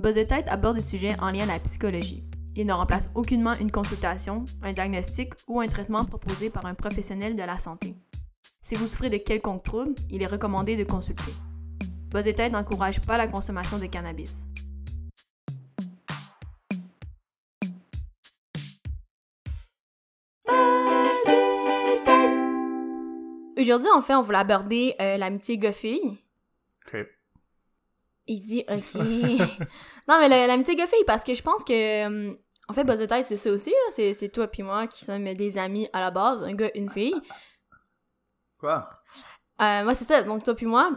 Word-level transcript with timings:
Buzz 0.00 0.16
aborde 0.46 0.76
des 0.76 0.80
sujets 0.80 1.14
en 1.20 1.30
lien 1.30 1.42
à 1.42 1.52
la 1.52 1.58
psychologie. 1.58 2.24
Il 2.56 2.66
ne 2.66 2.72
remplace 2.72 3.10
aucunement 3.14 3.54
une 3.54 3.70
consultation, 3.70 4.46
un 4.62 4.72
diagnostic 4.72 5.34
ou 5.46 5.60
un 5.60 5.66
traitement 5.66 6.06
proposé 6.06 6.48
par 6.48 6.64
un 6.64 6.74
professionnel 6.74 7.36
de 7.36 7.42
la 7.42 7.58
santé. 7.58 7.94
Si 8.62 8.74
vous 8.76 8.88
souffrez 8.88 9.10
de 9.10 9.18
quelconque 9.18 9.62
trouble, 9.62 9.94
il 10.10 10.22
est 10.22 10.26
recommandé 10.26 10.74
de 10.74 10.84
consulter. 10.84 11.32
Buzz 12.08 12.26
n'encourage 12.50 13.02
pas 13.02 13.18
la 13.18 13.28
consommation 13.28 13.78
de 13.78 13.86
cannabis. 13.86 14.46
Aujourd'hui, 23.58 23.90
en 23.94 24.00
fait, 24.00 24.14
on 24.14 24.22
voulait 24.22 24.38
aborder 24.38 24.94
euh, 24.98 25.18
l'amitié 25.18 25.58
gars-fille. 25.58 26.16
Il 28.32 28.40
dit 28.40 28.64
OK. 28.70 28.94
non, 30.08 30.20
mais 30.20 30.28
la- 30.28 30.46
l'amitié 30.46 30.76
gars-fille, 30.76 31.04
parce 31.04 31.24
que 31.24 31.34
je 31.34 31.42
pense 31.42 31.64
que. 31.64 32.06
hum, 32.06 32.36
En 32.68 32.72
fait, 32.72 32.84
Buzz 32.84 33.00
de 33.00 33.06
tête, 33.06 33.26
c'est 33.26 33.36
ça 33.36 33.50
aussi. 33.50 33.74
c'est 33.90 34.28
toi 34.32 34.46
puis 34.46 34.62
moi 34.62 34.86
qui 34.86 35.04
sommes 35.04 35.34
des 35.34 35.58
amis 35.58 35.88
à 35.92 35.98
la 36.00 36.12
base, 36.12 36.44
un 36.44 36.54
gars, 36.54 36.70
une 36.76 36.88
fille. 36.90 37.20
Quoi? 38.58 38.88
Euh, 39.60 39.82
moi, 39.84 39.94
c'est 39.94 40.04
ça. 40.04 40.22
Donc, 40.22 40.44
toi 40.44 40.54
puis 40.54 40.66
moi. 40.66 40.92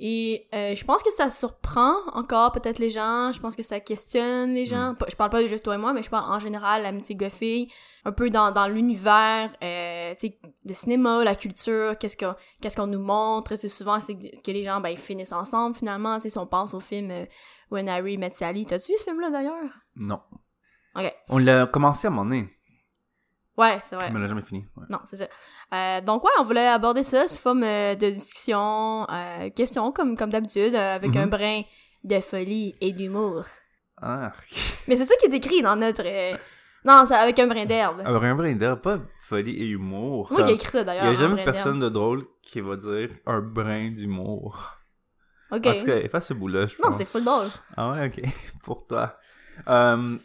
Et 0.00 0.48
euh, 0.54 0.76
je 0.76 0.84
pense 0.84 1.02
que 1.02 1.10
ça 1.10 1.28
surprend 1.28 1.92
encore 2.12 2.52
peut-être 2.52 2.78
les 2.78 2.88
gens. 2.88 3.32
Je 3.32 3.40
pense 3.40 3.56
que 3.56 3.64
ça 3.64 3.80
questionne 3.80 4.54
les 4.54 4.64
gens. 4.64 4.94
Pas- 4.94 5.06
Je 5.10 5.16
parle 5.16 5.30
pas 5.30 5.42
de 5.42 5.48
juste 5.48 5.64
toi 5.64 5.74
et 5.74 5.78
moi, 5.78 5.92
mais 5.92 6.04
je 6.04 6.08
parle 6.10 6.32
en 6.32 6.38
général 6.38 6.82
l'amitié 6.82 7.16
gars-fille. 7.16 7.68
Un 8.04 8.12
peu 8.12 8.30
dans, 8.30 8.52
dans 8.52 8.68
l'univers, 8.68 9.50
euh, 9.62 10.14
tu 10.14 10.28
sais, 10.28 10.38
le 10.64 10.74
cinéma, 10.74 11.24
la 11.24 11.34
culture, 11.34 11.98
qu'est-ce 11.98 12.16
qu'on 12.16 12.34
qu'est-ce 12.60 12.76
qu'on 12.76 12.86
nous 12.86 13.02
montre. 13.02 13.56
C'est 13.56 13.68
souvent 13.68 14.00
c'est 14.00 14.14
que 14.16 14.50
les 14.52 14.62
gens, 14.62 14.80
ben, 14.80 14.90
ils 14.90 14.98
finissent 14.98 15.32
ensemble 15.32 15.74
finalement. 15.74 16.20
Si 16.20 16.36
on 16.38 16.46
pense 16.46 16.74
au 16.74 16.80
film 16.80 17.10
euh, 17.10 17.24
When 17.72 17.88
Harry 17.88 18.18
Met 18.18 18.30
Sally. 18.30 18.66
T'as-tu 18.66 18.92
vu 18.92 18.98
ce 18.98 19.04
film-là 19.04 19.30
d'ailleurs? 19.30 19.70
Non. 19.96 20.20
Ok. 20.94 21.12
On 21.28 21.38
l'a 21.38 21.66
commencé 21.66 22.06
à 22.06 22.10
un 22.10 22.14
moment 22.14 22.24
donné, 22.24 22.48
Ouais, 23.58 23.78
c'est 23.82 23.96
vrai. 23.96 24.08
mais 24.10 24.16
on 24.18 24.20
l'a 24.22 24.28
jamais 24.28 24.42
fini. 24.42 24.64
Ouais. 24.76 24.84
Non, 24.88 25.00
c'est 25.04 25.16
ça. 25.16 25.26
Euh, 25.74 26.00
donc 26.00 26.24
ouais, 26.24 26.30
on 26.38 26.44
voulait 26.44 26.68
aborder 26.68 27.02
ça 27.02 27.26
sous 27.28 27.38
forme 27.42 27.64
euh, 27.64 27.94
de 27.96 28.08
discussion, 28.10 29.06
euh, 29.10 29.50
question 29.50 29.90
comme, 29.92 30.16
comme 30.16 30.30
d'habitude, 30.30 30.74
euh, 30.74 30.94
avec 30.94 31.10
Mhm. 31.10 31.16
un 31.22 31.26
brin 31.26 31.62
de 32.04 32.20
folie 32.20 32.76
et 32.80 32.92
d'humour. 32.92 33.44
Ah, 34.00 34.32
Mais 34.86 34.94
c'est 34.96 35.04
ça 35.04 35.14
qui 35.16 35.26
est 35.26 35.34
écrit 35.34 35.60
dans 35.60 35.74
notre... 35.76 36.04
Non, 36.84 37.04
c'est 37.04 37.16
avec 37.16 37.36
un 37.40 37.48
brin 37.48 37.66
d'herbe. 37.66 38.00
Alors, 38.04 38.22
un 38.22 38.34
brin 38.36 38.54
d'herbe, 38.54 38.80
pas 38.80 39.00
folie 39.22 39.56
et 39.56 39.66
humour. 39.66 40.28
Moi 40.30 40.44
qui 40.44 40.50
ai 40.50 40.54
écrit 40.54 40.70
ça 40.70 40.80
Il 40.82 40.86
d'ailleurs. 40.86 41.04
y 41.04 41.08
a 41.08 41.10
un 41.10 41.14
jamais 41.14 41.42
personne 41.42 41.80
de 41.80 41.88
drôle 41.88 42.22
qui 42.40 42.60
va 42.60 42.76
dire 42.76 43.10
un 43.26 43.40
brin 43.40 43.90
d'humour. 43.90 44.52
d'herbe. 45.50 45.66
En 45.66 45.70
Ok. 45.70 45.78
tout 45.80 45.84
cas, 45.86 45.96
efface 45.98 46.28
ce 46.28 46.34
bout-là, 46.34 46.68
je 46.68 46.76
Non, 46.80 46.88
pense. 46.90 46.98
c'est 46.98 47.04
full 47.04 47.24
drôle. 47.24 47.46
Ah 47.76 47.90
ouais, 47.90 48.06
ok. 48.06 48.22
Pour 48.62 48.86
toi. 48.86 49.16
Euh, 49.68 50.16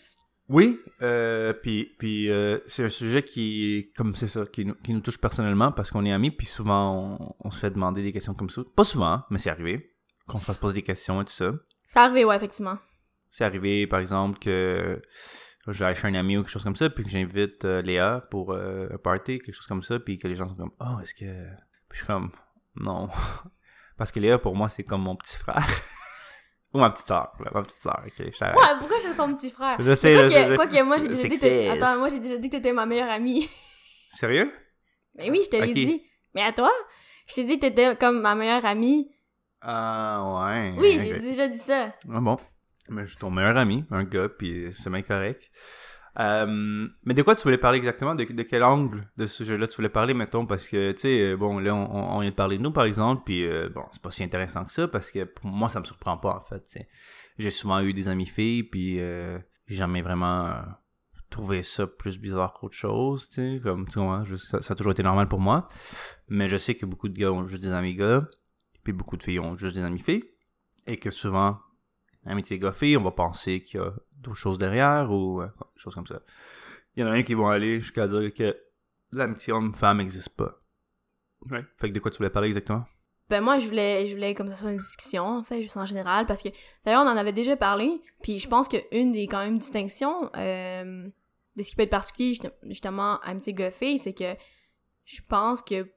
oui, 0.49 0.79
euh, 1.01 1.53
puis, 1.53 1.95
puis 1.97 2.29
euh, 2.29 2.59
c'est 2.65 2.83
un 2.83 2.89
sujet 2.89 3.23
qui, 3.23 3.91
comme 3.95 4.13
c'est 4.15 4.27
ça, 4.27 4.45
qui 4.45 4.65
nous, 4.65 4.75
qui 4.75 4.93
nous 4.93 4.99
touche 4.99 5.17
personnellement 5.17 5.71
parce 5.71 5.89
qu'on 5.89 6.05
est 6.05 6.11
amis, 6.11 6.31
puis 6.31 6.45
souvent 6.45 7.17
on, 7.19 7.35
on 7.39 7.51
se 7.51 7.59
fait 7.59 7.71
demander 7.71 8.03
des 8.03 8.11
questions 8.11 8.33
comme 8.33 8.49
ça. 8.49 8.61
Pas 8.75 8.83
souvent, 8.83 9.23
mais 9.29 9.37
c'est 9.37 9.49
arrivé 9.49 9.95
qu'on 10.27 10.39
se 10.39 10.45
fasse 10.45 10.57
poser 10.57 10.75
des 10.75 10.81
questions 10.83 11.21
et 11.21 11.25
tout 11.25 11.31
ça. 11.31 11.53
C'est 11.87 11.99
arrivé, 11.99 12.25
ouais, 12.25 12.35
effectivement. 12.35 12.77
C'est 13.31 13.45
arrivé, 13.45 13.87
par 13.87 13.99
exemple, 13.99 14.37
que 14.39 15.01
je 15.67 15.83
vais 15.83 15.95
chez 15.95 16.07
un 16.07 16.13
ami 16.13 16.37
ou 16.37 16.41
quelque 16.41 16.51
chose 16.51 16.63
comme 16.63 16.75
ça, 16.75 16.89
puis 16.89 17.03
que 17.03 17.09
j'invite 17.09 17.63
euh, 17.65 17.81
Léa 17.81 18.21
pour 18.29 18.53
un 18.53 18.97
party, 19.01 19.39
quelque 19.39 19.55
chose 19.55 19.67
comme 19.67 19.83
ça, 19.83 19.99
puis 19.99 20.17
que 20.17 20.27
les 20.27 20.35
gens 20.35 20.47
sont 20.47 20.55
comme, 20.55 20.73
oh, 20.79 20.99
est-ce 21.01 21.13
que. 21.13 21.25
Puis 21.89 21.93
je 21.93 21.97
suis 21.97 22.07
comme, 22.07 22.31
non. 22.75 23.09
Parce 23.97 24.11
que 24.11 24.19
Léa, 24.19 24.39
pour 24.39 24.55
moi, 24.55 24.67
c'est 24.67 24.83
comme 24.83 25.03
mon 25.03 25.15
petit 25.15 25.37
frère. 25.37 25.65
Ou 26.73 26.79
ma 26.79 26.89
petite 26.89 27.07
soeur, 27.07 27.31
ma 27.39 27.61
petite 27.61 27.81
soeur, 27.81 28.01
ok. 28.05 28.13
je. 28.17 28.45
Ouais, 28.45 28.77
pourquoi 28.79 28.97
j'ai 29.01 29.15
ton 29.15 29.33
petit 29.33 29.49
frère? 29.51 29.77
Je 29.79 29.95
sais, 29.95 30.13
quoi, 30.13 30.27
je 30.27 30.33
que, 30.33 30.49
je- 30.51 30.55
quoi 30.55 30.67
que 30.67 30.83
moi, 30.83 30.97
j'ai 30.97 31.07
déjà 31.07 31.21
dit 31.27 31.29
que 31.35 31.39
t'étais... 31.41 31.69
Attends, 31.69 31.97
moi, 31.99 32.09
j'ai 32.09 32.19
déjà 32.19 32.37
dit 32.37 32.49
que 32.49 32.55
t'étais 32.57 32.73
ma 32.73 32.85
meilleure 32.85 33.09
amie. 33.09 33.49
Sérieux? 34.13 34.51
Mais 35.15 35.29
oui, 35.29 35.41
je 35.45 35.49
te 35.49 35.55
l'ai 35.57 35.73
dit. 35.73 36.03
Mais 36.33 36.41
à 36.43 36.51
toi? 36.51 36.71
Je 37.27 37.35
t'ai 37.35 37.43
dit 37.43 37.55
que 37.59 37.67
t'étais 37.67 37.95
comme 37.95 38.21
ma 38.21 38.35
meilleure 38.35 38.65
amie. 38.65 39.09
Ah, 39.61 40.49
ouais. 40.51 40.73
Oui, 40.77 40.97
j'ai 40.99 41.19
déjà 41.19 41.47
dit 41.47 41.57
ça. 41.59 41.93
Ah 42.11 42.19
bon. 42.19 42.37
Mais 42.89 43.03
je 43.03 43.11
suis 43.11 43.17
ton 43.17 43.31
meilleur 43.31 43.55
ami, 43.55 43.85
un 43.91 44.03
gars, 44.03 44.27
puis 44.27 44.67
c'est 44.73 44.89
bien 44.89 45.01
correct. 45.03 45.49
Euh, 46.19 46.87
mais 47.03 47.13
de 47.13 47.21
quoi 47.23 47.35
tu 47.35 47.43
voulais 47.43 47.57
parler 47.57 47.79
exactement? 47.79 48.13
De, 48.15 48.23
quel 48.23 48.63
angle 48.63 49.09
de 49.17 49.25
ce 49.25 49.37
sujet-là 49.37 49.67
tu 49.67 49.77
voulais 49.77 49.89
parler, 49.89 50.13
mettons? 50.13 50.45
Parce 50.45 50.67
que, 50.67 50.91
tu 50.91 51.01
sais, 51.01 51.31
euh, 51.31 51.37
bon, 51.37 51.59
là, 51.59 51.73
on, 51.73 52.19
vient 52.19 52.29
de 52.29 52.35
parler 52.35 52.57
de 52.57 52.63
nous, 52.63 52.71
par 52.71 52.85
exemple, 52.85 53.23
puis 53.25 53.45
euh, 53.45 53.69
bon, 53.69 53.83
c'est 53.91 54.01
pas 54.01 54.11
si 54.11 54.23
intéressant 54.23 54.63
que 54.63 54.71
ça, 54.71 54.87
parce 54.87 55.11
que 55.11 55.23
pour 55.23 55.47
moi, 55.47 55.69
ça 55.69 55.79
me 55.79 55.85
surprend 55.85 56.17
pas, 56.17 56.35
en 56.35 56.41
fait. 56.41 56.85
J'ai 57.39 57.49
souvent 57.49 57.79
eu 57.81 57.93
des 57.93 58.07
amis 58.07 58.27
filles, 58.27 58.63
puis 58.63 58.97
j'ai 58.97 59.75
jamais 59.75 60.01
vraiment 60.01 60.53
trouvé 61.31 61.63
ça 61.63 61.87
plus 61.87 62.19
bizarre 62.19 62.53
qu'autre 62.53 62.75
chose, 62.75 63.27
tu 63.27 63.35
sais, 63.35 63.59
comme, 63.61 63.87
tu 63.87 63.97
vois, 63.97 64.23
ça 64.37 64.73
a 64.73 64.75
toujours 64.75 64.91
été 64.91 65.01
normal 65.01 65.27
pour 65.27 65.39
moi. 65.39 65.67
Mais 66.29 66.47
je 66.47 66.57
sais 66.57 66.75
que 66.75 66.85
beaucoup 66.85 67.09
de 67.09 67.17
gars 67.17 67.31
ont 67.31 67.47
juste 67.47 67.63
des 67.63 67.71
amis 67.71 67.95
gars, 67.95 68.27
puis 68.83 68.93
beaucoup 68.93 69.17
de 69.17 69.23
filles 69.23 69.39
ont 69.39 69.55
juste 69.55 69.75
des 69.75 69.81
amis 69.81 69.99
filles, 69.99 70.23
et 70.85 70.97
que 70.97 71.09
souvent, 71.09 71.57
amitié 72.25 72.59
gars-fille, 72.59 72.97
on 72.97 73.03
va 73.03 73.11
penser 73.11 73.63
qu'il 73.63 73.79
y 73.79 73.83
a 73.83 73.93
d'autres 74.23 74.37
choses 74.37 74.57
derrière 74.57 75.11
ou 75.11 75.41
euh, 75.41 75.45
des 75.47 75.79
choses 75.79 75.93
comme 75.95 76.07
ça. 76.07 76.19
Il 76.95 77.01
y 77.01 77.03
en 77.03 77.07
a 77.07 77.11
un 77.11 77.23
qui 77.23 77.33
vont 77.33 77.47
aller 77.47 77.79
jusqu'à 77.79 78.07
dire 78.07 78.33
que 78.33 78.55
l'amitié 79.11 79.53
homme-femme 79.53 79.97
n'existe 79.97 80.29
pas. 80.35 80.59
Ouais. 81.49 81.63
Fait 81.77 81.89
que 81.89 81.93
de 81.93 81.99
quoi 81.99 82.09
tu 82.11 82.17
voulais 82.17 82.29
parler 82.29 82.47
exactement? 82.47 82.85
Ben 83.29 83.41
moi, 83.41 83.57
je 83.57 83.67
voulais, 83.67 84.05
je 84.05 84.13
voulais 84.13 84.33
comme 84.35 84.49
ça 84.49 84.55
soit 84.55 84.71
une 84.71 84.77
discussion, 84.77 85.23
en 85.23 85.43
fait, 85.43 85.61
juste 85.61 85.77
en 85.77 85.85
général, 85.85 86.25
parce 86.25 86.41
que 86.43 86.49
d'ailleurs, 86.85 87.03
on 87.03 87.07
en 87.07 87.17
avait 87.17 87.31
déjà 87.31 87.55
parlé, 87.55 88.01
puis 88.21 88.37
je 88.37 88.47
pense 88.47 88.67
qu'une 88.67 89.11
des 89.11 89.27
quand 89.27 89.39
même 89.39 89.57
distinctions 89.57 90.29
euh, 90.35 91.07
de 91.55 91.63
ce 91.63 91.69
qui 91.69 91.75
peut 91.75 91.83
être 91.83 91.89
particulier, 91.89 92.29
juste- 92.33 92.51
justement, 92.63 93.19
amitié 93.21 93.53
gars-fille, 93.53 93.97
c'est 93.97 94.13
que 94.13 94.35
je 95.05 95.19
pense 95.27 95.61
que 95.61 95.89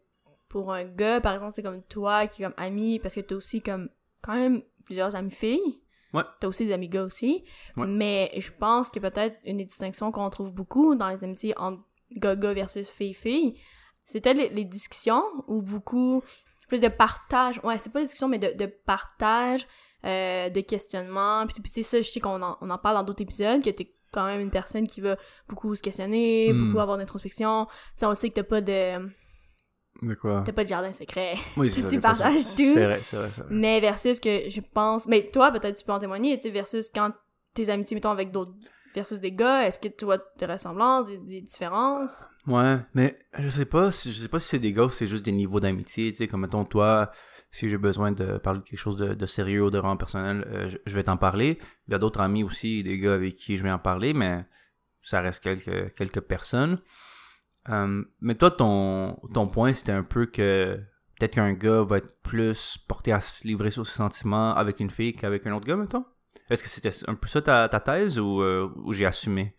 pour 0.49 0.73
un 0.73 0.85
gars, 0.85 1.21
par 1.21 1.35
exemple, 1.35 1.53
c'est 1.53 1.63
comme 1.63 1.83
toi 1.83 2.27
qui 2.27 2.43
est 2.43 2.47
comme 2.47 2.55
ami, 2.57 3.01
parce 3.01 3.17
que 3.17 3.21
t'as 3.21 3.35
aussi 3.35 3.61
comme 3.61 3.91
quand 4.23 4.35
même 4.35 4.63
plusieurs 4.85 5.15
amis 5.17 5.33
filles. 5.33 5.81
Ouais. 6.17 6.23
T'as 6.41 6.49
aussi 6.49 6.67
des 6.67 6.73
amis 6.73 6.89
gars 6.89 7.05
aussi. 7.05 7.45
Ouais. 7.77 7.87
Mais 7.87 8.31
je 8.39 8.51
pense 8.51 8.89
que 8.91 8.99
peut-être 8.99 9.37
une 9.45 9.59
des 9.59 9.65
distinctions 9.65 10.11
qu'on 10.13 10.29
trouve 10.31 10.53
beaucoup 10.53 10.95
dans 10.95 11.09
les 11.09 11.23
amitiés 11.23 11.55
entre 11.59 11.83
gars-gars 12.13 12.55
versus 12.55 12.89
filles-filles, 12.89 13.59
c'est 14.05 14.21
peut-être 14.21 14.37
les, 14.39 14.49
les 14.51 14.65
discussions 14.65 15.23
ou 15.49 15.63
beaucoup 15.63 16.23
plus 16.69 16.81
de 16.81 16.89
partage. 16.89 17.61
Ouais, 17.65 17.79
c'est 17.79 17.93
pas 17.93 17.99
les 18.01 18.05
discussions, 18.07 18.29
mais 18.29 18.39
de, 18.39 18.53
de 18.57 18.67
partage, 18.67 19.67
euh, 20.05 20.49
de 20.51 20.61
questionnement. 20.61 21.47
Puis, 21.47 21.61
puis 21.61 21.71
c'est 21.73 21.83
ça, 21.83 21.99
je 22.01 22.09
sais 22.09 22.21
qu'on 22.21 22.43
en, 22.43 22.57
on 22.61 22.71
en 22.71 22.79
parle 22.79 22.97
dans 22.97 23.03
d'autres 23.05 23.23
épisodes, 23.23 23.63
que 23.63 23.71
t'es 23.71 23.93
quand 24.13 24.27
même 24.27 24.41
une 24.41 24.51
personne 24.51 24.87
qui 24.87 25.01
va 25.01 25.17
beaucoup 25.49 25.75
se 25.75 25.83
questionner, 25.83 26.53
Mm. 26.53 26.67
beaucoup 26.67 26.81
avoir 26.81 26.97
d'introspection. 26.97 27.67
Tu 27.67 27.73
sais, 27.97 28.07
on 28.07 28.15
sait 28.15 28.29
que 28.31 28.35
t'as 28.35 28.43
pas 28.45 28.61
de, 28.61 29.09
De 30.03 30.15
quoi? 30.15 30.43
t'as 30.45 30.53
pas 30.53 30.65
de 30.65 30.69
jardin 30.69 30.93
secret. 30.93 31.35
Oui, 31.57 31.71
Tu 31.91 32.01
pas 32.01 32.15
ça. 32.15 32.25
partages 32.25 32.45
tout. 32.57 32.73
C'est 32.73 32.85
vrai, 32.85 33.01
c'est 33.03 33.17
vrai, 33.17 33.31
c'est 33.35 33.41
vrai. 33.43 33.51
Mais 33.51 33.81
versus 33.81 34.21
que 34.21 34.49
je 34.49 34.61
pense... 34.61 35.07
Mais 35.07 35.29
toi, 35.33 35.51
peut-être 35.53 35.77
tu 35.79 35.85
peux 35.85 35.93
en 35.93 35.99
témoigner, 35.99 36.37
tu 36.39 36.43
sais, 36.45 36.51
versus 36.51 36.91
quand 36.95 37.13
tes 37.55 37.71
amitiés, 37.71 37.95
mettons, 37.95 38.11
avec 38.11 38.31
d'autres... 38.31 38.53
Versus 38.95 39.21
des 39.21 39.33
gars, 39.33 39.67
est-ce 39.67 39.79
que 39.79 39.89
tu 39.89 40.07
vois 40.07 40.17
des 40.39 40.47
ressemblances, 40.47 41.07
des, 41.09 41.19
des 41.19 41.41
différences? 41.43 42.13
Ouais, 42.47 42.79
mais 42.95 43.19
je 43.39 43.47
sais 43.51 43.67
pas 43.67 43.93
si 43.93 44.11
je 44.11 44.23
sais 44.23 44.29
pas 44.29 44.41
si 44.41 44.49
c'est 44.49 44.59
des 44.59 44.73
gars 44.73 44.85
ou 44.85 44.89
c'est 44.89 45.07
juste 45.07 45.23
des 45.23 45.33
niveaux 45.33 45.61
d'amitié, 45.61 46.13
tu 46.13 46.17
sais, 46.17 46.29
comme 46.29 46.41
mettons 46.41 46.65
toi, 46.65 47.11
si 47.51 47.69
j'ai 47.69 47.77
besoin 47.77 48.13
de 48.13 48.39
parler 48.39 48.61
de 48.61 48.65
quelque 48.65 48.79
chose 48.79 48.97
de, 48.97 49.13
de 49.13 49.27
sérieux 49.27 49.65
ou 49.65 49.71
de 49.71 49.77
vraiment 49.77 49.99
personnel, 49.99 50.47
euh, 50.51 50.71
je, 50.71 50.79
je 50.87 50.95
vais 50.95 51.03
t'en 51.03 51.19
parler. 51.19 51.59
Il 51.89 51.93
y 51.93 51.95
a 51.95 51.99
d'autres 51.99 52.21
amis 52.23 52.43
aussi, 52.43 52.83
des 52.83 52.99
gars 52.99 53.13
avec 53.13 53.37
qui 53.37 53.59
je 53.59 53.63
vais 53.63 53.71
en 53.71 53.79
parler, 53.79 54.15
mais 54.15 54.47
ça 55.03 55.21
reste 55.21 55.43
quelques 55.43 55.95
quelques 55.95 56.21
personnes. 56.23 56.79
Euh, 57.69 58.05
mais 58.21 58.35
toi, 58.35 58.51
ton 58.51 59.17
ton 59.35 59.49
point, 59.49 59.73
c'était 59.73 59.93
un 59.93 60.05
peu 60.05 60.27
que 60.27 60.77
peut-être 61.19 61.35
qu'un 61.35 61.53
gars 61.53 61.83
va 61.83 61.99
être 61.99 62.21
plus 62.23 62.79
porté 62.89 63.13
à 63.13 63.21
se 63.21 63.47
livrer 63.47 63.71
sur 63.71 63.87
ses 63.87 63.97
sentiments 63.97 64.55
avec 64.55 64.81
une 64.81 64.91
fille 64.91 65.15
qu'avec 65.15 65.47
un 65.47 65.53
autre 65.53 65.67
gars, 65.67 65.77
mettons? 65.77 66.05
Est-ce 66.51 66.63
que 66.63 66.69
c'était 66.69 66.93
un 67.09 67.15
peu 67.15 67.27
ça 67.27 67.43
ta, 67.43 67.69
ta 67.69 67.81
thèse 67.81 68.19
ou, 68.19 68.41
euh, 68.41 68.71
ou 68.85 68.93
j'ai 68.93 69.07
assumé? 69.07 69.57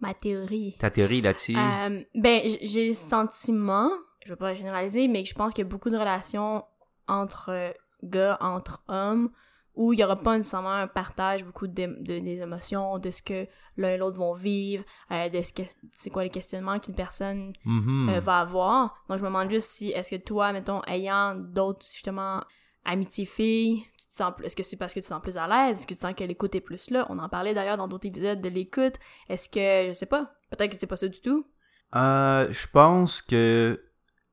Ma 0.00 0.12
théorie. 0.12 0.76
ta 0.78 0.90
théorie 0.90 1.22
là-dessus? 1.22 1.56
Euh, 1.56 2.02
ben, 2.14 2.42
j'ai 2.62 2.88
le 2.88 2.94
sentiment, 2.94 3.88
je 4.24 4.30
veux 4.30 4.36
pas 4.36 4.52
généraliser, 4.54 5.08
mais 5.08 5.24
je 5.24 5.34
pense 5.34 5.54
qu'il 5.54 5.64
y 5.64 5.66
a 5.66 5.70
beaucoup 5.70 5.88
de 5.88 5.96
relations 5.96 6.64
entre 7.08 7.74
gars, 8.02 8.36
entre 8.40 8.82
hommes, 8.88 9.30
où 9.76 9.92
il 9.92 9.98
y 10.00 10.04
aura 10.04 10.16
pas 10.16 10.36
nécessairement 10.36 10.72
un 10.72 10.86
partage 10.88 11.44
beaucoup 11.44 11.66
de, 11.66 11.86
de- 12.00 12.18
des 12.18 12.40
émotions, 12.40 12.98
de 12.98 13.10
ce 13.10 13.22
que 13.22 13.46
l'un 13.76 13.90
et 13.90 13.96
l'autre 13.98 14.16
vont 14.16 14.34
vivre, 14.34 14.82
euh, 15.12 15.28
de 15.28 15.42
ce 15.42 15.52
que 15.52 15.62
c'est 15.92 16.10
quoi 16.10 16.24
les 16.24 16.30
questionnements 16.30 16.78
qu'une 16.80 16.94
personne 16.94 17.52
Mhm. 17.64 18.08
euh, 18.08 18.20
va 18.20 18.38
avoir. 18.40 19.02
Donc, 19.08 19.18
je 19.18 19.22
me 19.22 19.28
demande 19.28 19.50
juste 19.50 19.68
si, 19.68 19.90
est-ce 19.90 20.10
que 20.16 20.20
toi, 20.22 20.52
mettons, 20.52 20.80
ayant 20.86 21.34
d'autres, 21.34 21.84
justement, 21.92 22.42
amitiés 22.84 23.26
filles, 23.26 23.82
tu 23.98 24.06
te 24.08 24.16
sens 24.16 24.32
plus, 24.34 24.46
est-ce 24.46 24.56
que 24.56 24.62
c'est 24.62 24.76
parce 24.76 24.94
que 24.94 25.00
tu 25.00 25.04
te 25.04 25.08
sens 25.08 25.20
plus 25.20 25.36
à 25.36 25.46
l'aise? 25.46 25.78
Est-ce 25.78 25.86
que 25.86 25.94
tu 25.94 26.00
sens 26.00 26.14
que 26.14 26.24
l'écoute 26.24 26.54
est 26.54 26.60
plus 26.60 26.90
là? 26.90 27.04
On 27.10 27.18
en 27.18 27.28
parlait 27.28 27.52
d'ailleurs 27.52 27.76
dans 27.76 27.88
d'autres 27.88 28.06
épisodes 28.06 28.40
de 28.40 28.48
l'écoute. 28.48 28.94
Est-ce 29.28 29.48
que, 29.48 29.88
je 29.88 29.92
sais 29.92 30.06
pas, 30.06 30.32
peut-être 30.50 30.70
que 30.72 30.76
c'est 30.78 30.86
pas 30.86 30.96
ça 30.96 31.08
du 31.08 31.20
tout? 31.20 31.46
Euh, 31.94 32.48
je 32.50 32.66
pense 32.68 33.20
que 33.22 33.82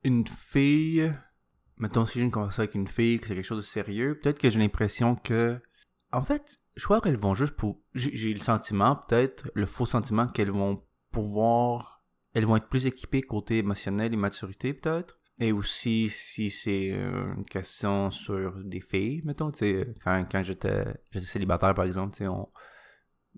une 0.06 0.26
fille, 0.28 1.14
mettons 1.84 2.06
si 2.06 2.20
j'ai 2.20 2.24
une 2.24 2.32
conversation 2.32 2.62
avec 2.62 2.76
une 2.76 2.88
fille, 2.88 3.20
que 3.20 3.28
c'est 3.28 3.36
quelque 3.36 3.44
chose 3.44 3.58
de 3.58 3.70
sérieux, 3.70 4.18
peut-être 4.18 4.40
que 4.40 4.50
j'ai 4.50 4.60
l'impression 4.60 5.18
que, 5.18 5.60
en 6.14 6.22
fait, 6.22 6.58
je 6.78 6.84
crois 6.86 7.02
qu'elles 7.02 7.18
vont 7.18 7.34
juste 7.34 7.58
pour. 7.58 7.82
J'ai 7.94 8.34
le 8.34 8.40
sentiment, 8.40 8.96
peut-être, 8.96 9.52
le 9.54 9.66
faux 9.66 9.86
sentiment 9.86 10.28
qu'elles 10.28 10.52
vont 10.52 10.82
pouvoir. 11.12 12.02
Elles 12.34 12.46
vont 12.46 12.56
être 12.56 12.70
plus 12.70 12.88
équipées 12.88 13.22
côté 13.22 13.58
émotionnel 13.58 14.14
et 14.14 14.16
maturité, 14.16 14.74
peut-être. 14.74 15.20
Et 15.40 15.52
aussi, 15.52 16.10
si 16.10 16.50
c'est 16.50 16.94
euh, 16.94 17.34
une 17.36 17.46
question 17.46 18.12
sur 18.12 18.54
des 18.64 18.80
filles, 18.80 19.22
mettons, 19.26 19.52
tu 19.52 19.60
sais, 19.60 19.94
quand, 20.04 20.26
quand 20.32 20.42
j'étais 20.42 20.86
célibataire, 21.12 21.74
par 21.74 21.86
exemple, 21.86 22.14
tu 22.16 22.20
sais, 22.20 22.28
on. 22.28 22.50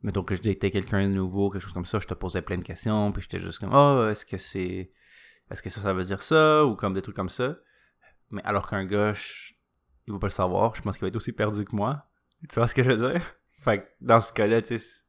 Mettons 0.03 0.23
que 0.23 0.35
je 0.35 0.41
quelqu'un 0.41 1.07
de 1.07 1.13
nouveau, 1.13 1.49
quelque 1.49 1.63
chose 1.63 1.73
comme 1.73 1.85
ça, 1.85 1.99
je 1.99 2.05
te 2.05 2.13
posais 2.13 2.43
plein 2.43 2.59
de 2.59 2.63
questions, 2.63 3.11
puis 3.11 3.23
j'étais 3.23 3.39
juste 3.39 3.57
comme, 3.57 3.73
oh, 3.73 4.07
est-ce 4.07 4.25
que 4.25 4.37
c'est. 4.37 4.91
Est-ce 5.49 5.63
que 5.63 5.69
ça, 5.71 5.81
ça 5.81 5.93
veut 5.93 6.05
dire 6.05 6.21
ça, 6.21 6.63
ou 6.63 6.75
comme 6.75 6.93
des 6.93 7.01
trucs 7.01 7.15
comme 7.15 7.29
ça. 7.29 7.57
Mais 8.31 8.41
alors 8.43 8.67
qu'un 8.69 8.85
gars, 8.85 9.13
je- 9.13 9.53
il 10.07 10.13
va 10.13 10.19
pas 10.19 10.27
le 10.27 10.31
savoir, 10.31 10.75
je 10.75 10.81
pense 10.81 10.95
qu'il 10.95 11.01
va 11.01 11.07
être 11.07 11.15
aussi 11.15 11.31
perdu 11.31 11.65
que 11.65 11.75
moi. 11.75 12.05
Tu 12.49 12.55
vois 12.55 12.67
ce 12.67 12.75
que 12.75 12.83
je 12.83 12.91
veux 12.91 13.11
dire? 13.11 13.21
Fait 13.63 13.79
que 13.81 13.85
dans 14.01 14.21
ce 14.21 14.31
cas-là, 14.33 14.61
tu 14.61 14.77
sais, 14.77 15.03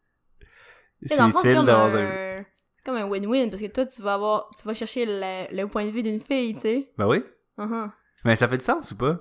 c'est 1.06 1.14
utile 1.28 1.54
comme 1.54 1.66
d'avoir 1.66 1.94
un... 1.94 1.98
un... 2.38 2.44
c'est 2.76 2.84
comme 2.84 2.96
un 2.96 3.06
win-win, 3.06 3.50
parce 3.50 3.60
que 3.60 3.66
toi, 3.66 3.86
tu 3.86 4.00
vas 4.02 4.14
avoir... 4.14 4.50
Tu 4.58 4.66
vas 4.66 4.74
chercher 4.74 5.04
le, 5.06 5.54
le 5.54 5.66
point 5.68 5.84
de 5.84 5.90
vue 5.90 6.02
d'une 6.02 6.20
fille, 6.20 6.54
tu 6.54 6.60
sais. 6.60 6.92
Ben 6.96 7.06
oui. 7.06 7.22
Uh-huh. 7.58 7.90
Mais 8.24 8.36
ça 8.36 8.48
fait 8.48 8.58
du 8.58 8.64
sens 8.64 8.90
ou 8.92 8.96
pas? 8.96 9.18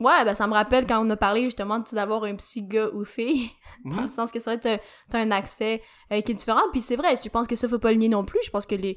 Ouais, 0.00 0.24
ben 0.24 0.34
ça 0.34 0.46
me 0.48 0.52
rappelle 0.54 0.86
quand 0.86 1.04
on 1.04 1.08
a 1.10 1.16
parlé 1.16 1.42
justement 1.44 1.78
d'avoir 1.92 2.24
un 2.24 2.34
petit 2.34 2.64
gars 2.66 2.88
ou 2.92 3.04
fille, 3.04 3.48
dans 3.84 3.96
Mhm. 3.96 4.02
le 4.04 4.08
sens 4.08 4.32
que 4.32 4.40
c'est 4.40 4.50
vrai 4.50 4.58
t'as 4.58 4.78
t'as 5.08 5.20
un 5.20 5.30
accès 5.30 5.82
euh, 6.12 6.20
qui 6.20 6.32
est 6.32 6.34
différent, 6.34 6.62
puis 6.72 6.80
c'est 6.80 6.96
vrai, 6.96 7.14
je 7.22 7.28
pense 7.28 7.46
que 7.46 7.54
ça 7.54 7.68
faut 7.68 7.78
pas 7.78 7.92
le 7.92 7.98
nier 7.98 8.08
non 8.08 8.24
plus, 8.24 8.40
je 8.44 8.50
pense 8.50 8.66
que 8.66 8.74
les, 8.74 8.96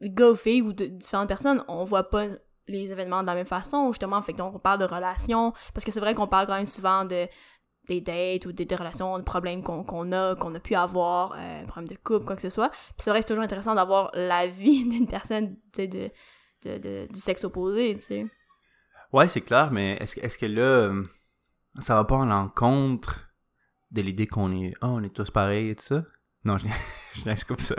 les 0.00 0.10
gars 0.10 0.30
ou 0.30 0.34
filles 0.34 0.62
ou 0.62 0.72
de, 0.72 0.86
différentes 0.86 1.28
personnes, 1.28 1.62
on 1.68 1.84
voit 1.84 2.08
pas 2.08 2.26
les 2.68 2.90
événements 2.90 3.22
de 3.22 3.26
la 3.26 3.34
même 3.34 3.44
façon, 3.44 3.88
justement, 3.92 4.20
fait 4.22 4.32
que 4.32 4.38
donc 4.38 4.54
on 4.54 4.58
parle 4.58 4.78
de 4.80 4.84
relations, 4.84 5.52
parce 5.72 5.84
que 5.84 5.92
c'est 5.92 6.00
vrai 6.00 6.14
qu'on 6.14 6.26
parle 6.26 6.46
quand 6.46 6.56
même 6.56 6.66
souvent 6.66 7.04
de 7.04 7.28
des 7.86 8.00
dates 8.00 8.46
ou 8.46 8.52
des, 8.52 8.66
relations, 8.74 9.18
des 9.18 9.24
problèmes 9.24 9.62
qu'on 9.62 10.12
a, 10.12 10.34
qu'on 10.36 10.54
a 10.54 10.60
pu 10.60 10.74
avoir, 10.74 11.34
euh, 11.36 11.66
problèmes 11.66 11.88
de 11.88 11.96
couple, 12.02 12.24
quoi 12.24 12.34
que 12.34 12.40
ce 12.40 12.48
soit, 12.48 12.70
puis 12.70 12.80
c'est 12.98 13.10
vrai 13.10 13.20
que 13.20 13.24
c'est 13.24 13.34
toujours 13.34 13.44
intéressant 13.44 13.74
d'avoir 13.74 14.10
la 14.14 14.46
vie 14.46 14.84
d'une 14.88 15.06
personne, 15.06 15.56
tu 15.72 15.86
de, 15.86 16.10
de, 16.64 16.78
de- 16.78 17.06
du 17.12 17.20
sexe 17.20 17.44
opposé, 17.44 17.94
tu 17.96 18.02
sais. 18.02 18.26
Ouais, 19.12 19.28
c'est 19.28 19.42
clair, 19.42 19.70
mais 19.70 19.98
est-ce 20.00 20.16
que, 20.16 20.20
est-ce 20.24 20.38
que 20.38 20.46
là, 20.46 20.92
ça 21.80 21.94
va 21.94 22.04
pas 22.04 22.16
en 22.16 22.26
l'encontre 22.26 23.28
de 23.90 24.00
l'idée 24.00 24.26
qu'on 24.26 24.50
est, 24.52 24.72
oh, 24.80 24.86
on 24.86 25.02
est 25.02 25.14
tous 25.14 25.30
pareils 25.30 25.68
et 25.70 25.76
tout 25.76 25.84
ça? 25.84 26.04
Non, 26.44 26.56
je, 26.58 26.66
je 27.14 27.24
laisse 27.26 27.44
comme 27.44 27.58
ça. 27.58 27.76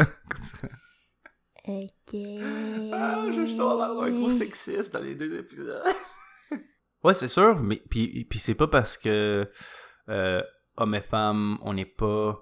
Ok. 1.68 2.16
Ah, 2.94 3.26
je 3.32 3.46
suis 3.46 3.56
dans 3.56 3.78
l'air 3.78 3.96
d'un 3.96 4.12
gros 4.12 4.30
sexiste 4.30 4.94
dans 4.94 5.00
les 5.00 5.16
deux 5.16 5.36
épisodes. 5.36 5.84
ouais, 7.04 7.14
c'est 7.14 7.28
sûr, 7.28 7.60
mais 7.60 7.82
puis, 7.90 8.26
puis 8.26 8.38
c'est 8.38 8.54
pas 8.54 8.68
parce 8.68 8.98
que 8.98 9.50
euh, 10.10 10.44
hommes 10.78 10.96
et 10.96 11.02
femmes, 11.02 11.58
on 11.62 11.74
n'est 11.74 11.86
pas 11.86 12.40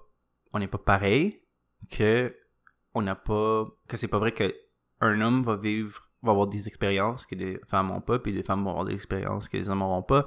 on 0.52 0.58
n'est 0.58 0.68
pas 0.68 0.78
pareil 0.78 1.42
que 1.90 2.36
on 2.92 3.02
n'a 3.02 3.14
pas 3.14 3.66
que 3.88 3.96
c'est 3.96 4.08
pas 4.08 4.18
vrai 4.18 4.32
que 4.32 4.54
un 5.00 5.20
homme 5.22 5.42
va 5.42 5.56
vivre 5.56 6.10
va 6.22 6.32
avoir 6.32 6.46
des 6.46 6.68
expériences 6.68 7.26
que 7.26 7.34
des 7.34 7.58
femmes 7.66 7.88
n'ont 7.88 8.00
pas 8.00 8.18
puis 8.18 8.32
des 8.32 8.42
femmes 8.42 8.62
vont 8.62 8.70
avoir 8.70 8.84
des 8.84 8.94
expériences 8.94 9.48
que 9.48 9.56
les 9.56 9.70
hommes 9.70 9.78
n'auront 9.78 10.02
pas. 10.02 10.22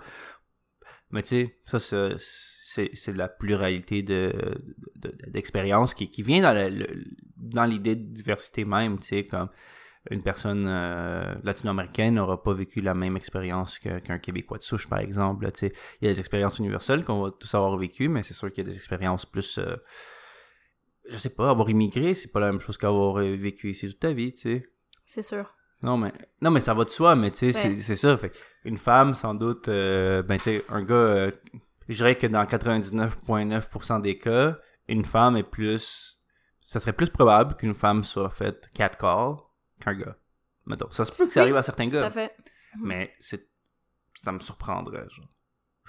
Mais 1.11 1.21
tu 1.21 1.29
sais, 1.29 1.59
ça 1.65 1.79
c'est 1.79 2.17
c'est 2.93 3.13
de 3.13 3.17
la 3.17 3.27
pluralité 3.27 4.01
de 4.03 4.33
de- 4.95 5.09
de- 5.09 5.29
d'expériences 5.31 5.93
qui 5.93 6.09
qui 6.09 6.21
vient 6.23 6.41
dans 6.41 6.53
le- 6.53 7.03
dans 7.37 7.65
l'idée 7.65 7.95
de 7.95 8.03
diversité 8.13 8.65
même, 8.65 8.97
tu 8.99 9.07
sais 9.07 9.25
comme 9.25 9.49
une 10.09 10.23
personne 10.23 10.65
euh, 10.69 11.35
latino-américaine 11.43 12.15
n'aura 12.15 12.41
pas 12.41 12.53
vécu 12.53 12.79
la 12.79 12.93
même 12.93 13.17
expérience 13.17 13.77
qu'un 13.77 14.19
Québécois 14.19 14.57
de 14.57 14.63
souche, 14.63 14.87
par 14.87 14.99
exemple. 14.99 15.43
là, 15.43 15.51
tu 15.51 15.59
sais. 15.67 15.73
Il 16.01 16.05
y 16.05 16.09
a 16.09 16.13
des 16.13 16.19
expériences 16.21 16.59
universelles 16.59 17.03
qu'on 17.03 17.21
va 17.23 17.31
tous 17.31 17.53
avoir 17.55 17.75
vécues, 17.77 18.07
mais 18.07 18.23
c'est 18.23 18.33
sûr 18.33 18.49
qu'il 18.49 18.63
y 18.63 18.67
a 18.67 18.69
des 18.71 18.77
expériences 18.77 19.25
plus... 19.25 19.57
euh, 19.57 19.75
je 21.09 21.17
sais 21.17 21.29
pas, 21.29 21.49
avoir 21.49 21.69
immigré, 21.69 22.13
c'est 22.13 22.31
pas 22.31 22.39
la 22.39 22.51
même 22.51 22.61
chose 22.61 22.77
qu'avoir 22.77 23.19
euh, 23.19 23.35
vécu 23.35 23.69
ici 23.71 23.87
toute 23.89 23.99
ta 23.99 24.11
vie, 24.13 24.33
tu 24.33 24.41
sais. 24.41 24.69
C'est 25.05 25.21
sûr. 25.21 25.53
Non, 25.83 25.97
mais, 25.97 26.11
non, 26.41 26.51
mais 26.51 26.59
ça 26.61 26.73
va 26.73 26.83
de 26.85 26.89
soi, 26.89 27.15
mais 27.15 27.31
tu 27.31 27.37
sais, 27.39 27.51
c'est- 27.53 27.67
Ouais. 27.69 27.77
c'est 27.77 27.95
ça. 27.95 28.17
Fait, 28.17 28.31
une 28.65 28.77
femme, 28.77 29.13
sans 29.13 29.33
doute, 29.35 29.67
euh, 29.67 30.21
ben 30.23 30.37
tu 30.37 30.43
sais, 30.43 30.65
un 30.69 30.83
gars, 30.83 31.31
je 31.87 31.95
dirais 31.95 32.15
que 32.15 32.27
dans 32.27 32.43
99,9% 32.43 34.01
des 34.01 34.17
cas, 34.17 34.57
une 34.87 35.05
femme 35.05 35.37
est 35.37 35.43
plus... 35.43 36.21
Ça 36.61 36.79
serait 36.79 36.93
plus 36.93 37.09
probable 37.09 37.55
qu'une 37.55 37.73
femme 37.73 38.03
soit 38.03 38.29
faite 38.29 38.69
catcall 38.73 39.37
qu'un 39.79 39.93
gars. 39.93 40.17
Mettons. 40.65 40.91
Ça 40.91 41.05
se 41.05 41.11
peut 41.11 41.27
que 41.27 41.33
ça 41.33 41.41
arrive 41.41 41.55
à 41.55 41.63
certains 41.63 41.89
Tout 41.89 41.95
à 41.95 42.01
gars, 42.01 42.09
fait. 42.09 42.35
mais 42.81 43.13
c'est... 43.19 43.49
Ça 44.15 44.31
me 44.31 44.39
surprendrait, 44.39 45.05
genre. 45.09 45.29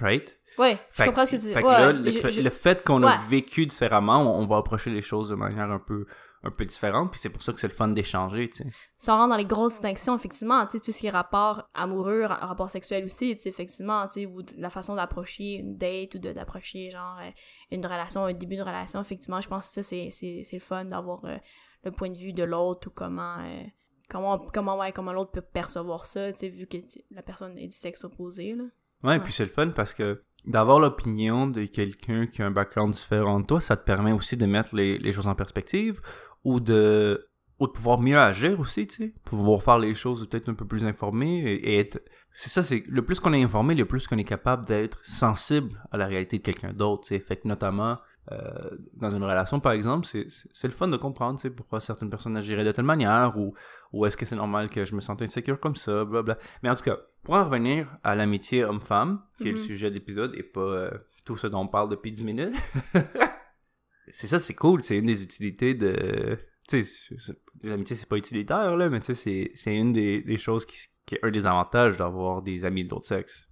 Right? 0.00 0.38
Ouais, 0.58 0.78
je 0.90 1.04
comprends 1.04 1.26
ce 1.26 1.30
que 1.32 1.36
tu 1.36 1.42
dis. 1.42 1.52
fait 1.52 1.62
Ouais, 1.62 1.72
là, 1.72 1.86
ouais, 1.88 1.92
l'expé- 1.92 2.30
je- 2.30 2.36
je- 2.36 2.42
le 2.42 2.50
fait 2.50 2.82
qu'on 2.84 3.02
a 3.04 3.16
vécu 3.28 3.66
différemment, 3.66 4.18
on, 4.22 4.42
on 4.42 4.46
va 4.46 4.56
approcher 4.56 4.90
les 4.90 5.02
choses 5.02 5.28
de 5.28 5.34
manière 5.36 5.70
un 5.70 5.78
peu, 5.78 6.06
un 6.42 6.50
peu 6.50 6.64
différente, 6.64 7.10
puis 7.10 7.20
c'est 7.20 7.28
pour 7.30 7.42
ça 7.42 7.52
que 7.52 7.60
c'est 7.60 7.68
le 7.68 7.74
fun 7.74 7.88
d'échanger, 7.88 8.48
tu 8.48 8.58
sais. 8.58 8.66
Si 8.96 9.10
on 9.10 9.14
rentre 9.16 9.30
dans 9.30 9.36
les 9.36 9.44
grosses 9.44 9.72
distinctions, 9.74 10.14
effectivement, 10.16 10.64
tu 10.66 10.78
sais, 10.78 10.84
tout 10.84 10.90
ce 10.92 10.98
qui 10.98 11.06
est 11.06 11.10
rapport 11.10 11.68
amoureux, 11.74 12.24
ra- 12.24 12.36
rapport 12.46 12.70
sexuel 12.70 13.04
aussi, 13.04 13.36
tu 13.36 13.42
sais, 13.42 13.48
effectivement, 13.48 14.06
tu 14.08 14.20
sais, 14.20 14.26
ou 14.26 14.40
la 14.56 14.70
façon 14.70 14.94
d'approcher 14.96 15.54
une 15.54 15.76
date 15.76 16.14
ou 16.14 16.18
de- 16.18 16.32
d'approcher, 16.32 16.90
genre, 16.90 17.18
euh, 17.22 17.30
une 17.70 17.84
relation, 17.84 18.24
un 18.24 18.32
début 18.32 18.56
de 18.56 18.62
relation, 18.62 19.00
effectivement, 19.00 19.40
je 19.40 19.48
pense 19.48 19.66
que 19.66 19.72
ça, 19.74 19.82
c'est 19.82 20.10
c'est- 20.10 20.42
c'est 20.44 20.56
le 20.56 20.62
fun 20.62 20.84
d'avoir 20.86 21.24
euh, 21.24 21.36
le 21.84 21.90
point 21.92 22.10
de 22.10 22.18
vue 22.18 22.32
de 22.32 22.42
l'autre 22.44 22.88
ou 22.88 22.90
comment, 22.90 23.36
euh, 23.40 23.62
comment, 24.08 24.38
comment, 24.52 24.76
ouais, 24.78 24.90
comment 24.92 25.12
l'autre 25.12 25.30
peut 25.32 25.40
percevoir 25.42 26.06
ça, 26.06 26.32
tu 26.32 26.38
sais, 26.40 26.48
vu 26.48 26.66
que 26.66 26.78
la 27.12 27.22
personne 27.22 27.56
est 27.58 27.68
du 27.68 27.76
sexe 27.76 28.02
opposé, 28.04 28.54
là. 28.54 28.64
Ouais, 29.02 29.10
Ouais. 29.10 29.20
puis 29.20 29.32
c'est 29.32 29.44
le 29.44 29.50
fun 29.50 29.68
parce 29.68 29.94
que 29.94 30.22
d'avoir 30.46 30.80
l'opinion 30.80 31.46
de 31.46 31.64
quelqu'un 31.64 32.26
qui 32.26 32.42
a 32.42 32.46
un 32.46 32.50
background 32.50 32.94
différent 32.94 33.40
de 33.40 33.46
toi, 33.46 33.60
ça 33.60 33.76
te 33.76 33.84
permet 33.84 34.12
aussi 34.12 34.36
de 34.36 34.46
mettre 34.46 34.74
les, 34.74 34.98
les 34.98 35.12
choses 35.12 35.26
en 35.26 35.34
perspective 35.34 36.00
ou 36.44 36.60
de, 36.60 37.28
ou 37.58 37.66
de 37.66 37.72
pouvoir 37.72 38.00
mieux 38.00 38.18
agir 38.18 38.58
aussi, 38.60 38.86
tu 38.86 38.94
sais. 38.96 39.14
Pouvoir 39.24 39.62
faire 39.62 39.78
les 39.78 39.94
choses 39.94 40.26
peut-être 40.28 40.48
un 40.48 40.54
peu 40.54 40.64
plus 40.66 40.84
informé 40.84 41.38
et, 41.40 41.74
et 41.74 41.78
être. 41.80 42.00
C'est 42.34 42.50
ça, 42.50 42.62
c'est 42.62 42.84
le 42.86 43.02
plus 43.04 43.18
qu'on 43.18 43.32
est 43.32 43.42
informé, 43.42 43.74
le 43.74 43.84
plus 43.84 44.06
qu'on 44.06 44.16
est 44.18 44.24
capable 44.24 44.64
d'être 44.64 45.00
sensible 45.04 45.82
à 45.90 45.96
la 45.96 46.06
réalité 46.06 46.38
de 46.38 46.42
quelqu'un 46.42 46.72
d'autre, 46.72 47.08
tu 47.08 47.14
sais. 47.14 47.20
Fait 47.20 47.36
que 47.36 47.48
notamment, 47.48 47.98
euh, 48.32 48.70
dans 48.94 49.10
une 49.10 49.22
relation, 49.24 49.60
par 49.60 49.72
exemple, 49.72 50.06
c'est 50.06 50.28
c'est- 50.30 50.48
c'est 50.52 50.68
le 50.68 50.74
fun 50.74 50.88
de 50.88 50.96
comprendre, 50.96 51.38
sais, 51.40 51.50
pourquoi 51.50 51.80
certaines 51.80 52.10
personnes 52.10 52.36
agiraient 52.36 52.64
de 52.64 52.72
telle 52.72 52.84
manière 52.84 53.38
ou, 53.38 53.54
ou 53.92 54.04
est-ce 54.06 54.16
que 54.16 54.26
c'est 54.26 54.36
normal 54.36 54.68
que 54.70 54.84
je 54.84 54.94
me 54.94 55.00
sente 55.00 55.22
insécure 55.22 55.58
comme 55.60 55.76
ça, 55.76 56.04
blablabla. 56.04 56.38
Mais 56.62 56.68
en 56.70 56.74
tout 56.74 56.84
cas, 56.84 56.98
pour 57.22 57.34
en 57.34 57.44
revenir 57.44 57.88
à 58.04 58.14
l'amitié 58.14 58.64
homme-femme, 58.64 59.22
qui 59.38 59.48
est 59.48 59.52
le 59.52 59.58
Mhm. 59.58 59.64
sujet 59.64 59.88
de 59.90 59.94
l'épisode 59.94 60.34
et 60.34 60.42
pas 60.42 60.60
euh, 60.60 60.90
tout 61.24 61.36
ce 61.36 61.46
dont 61.46 61.60
on 61.60 61.68
parle 61.68 61.88
depuis 61.90 62.10
10 62.12 62.24
minutes, 62.24 62.54
c'est 64.12 64.26
ça, 64.26 64.38
c'est 64.38 64.54
cool, 64.54 64.82
c'est 64.82 64.98
une 64.98 65.06
des 65.06 65.22
utilités 65.22 65.74
de... 65.74 66.38
Tu 66.68 66.82
sais, 66.82 66.84
c'est- 66.84 67.16
c'est- 67.20 67.38
les 67.62 67.72
amitiés, 67.72 67.96
c'est 67.96 68.08
pas 68.08 68.16
utilitaire, 68.16 68.76
là, 68.76 68.88
mais 68.88 69.00
tu 69.00 69.06
sais, 69.06 69.14
c'est- 69.14 69.50
c'est 69.54 69.74
une 69.76 69.92
des, 69.92 70.22
des 70.22 70.36
choses 70.36 70.64
qui, 70.66 70.76
qui 71.06 71.14
est 71.16 71.24
un 71.24 71.30
des 71.30 71.46
avantages 71.46 71.96
d'avoir 71.96 72.42
des 72.42 72.64
amis 72.64 72.84
de 72.84 72.90
l'autre 72.90 73.06
sexe. 73.06 73.48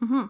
Mhm. 0.00 0.28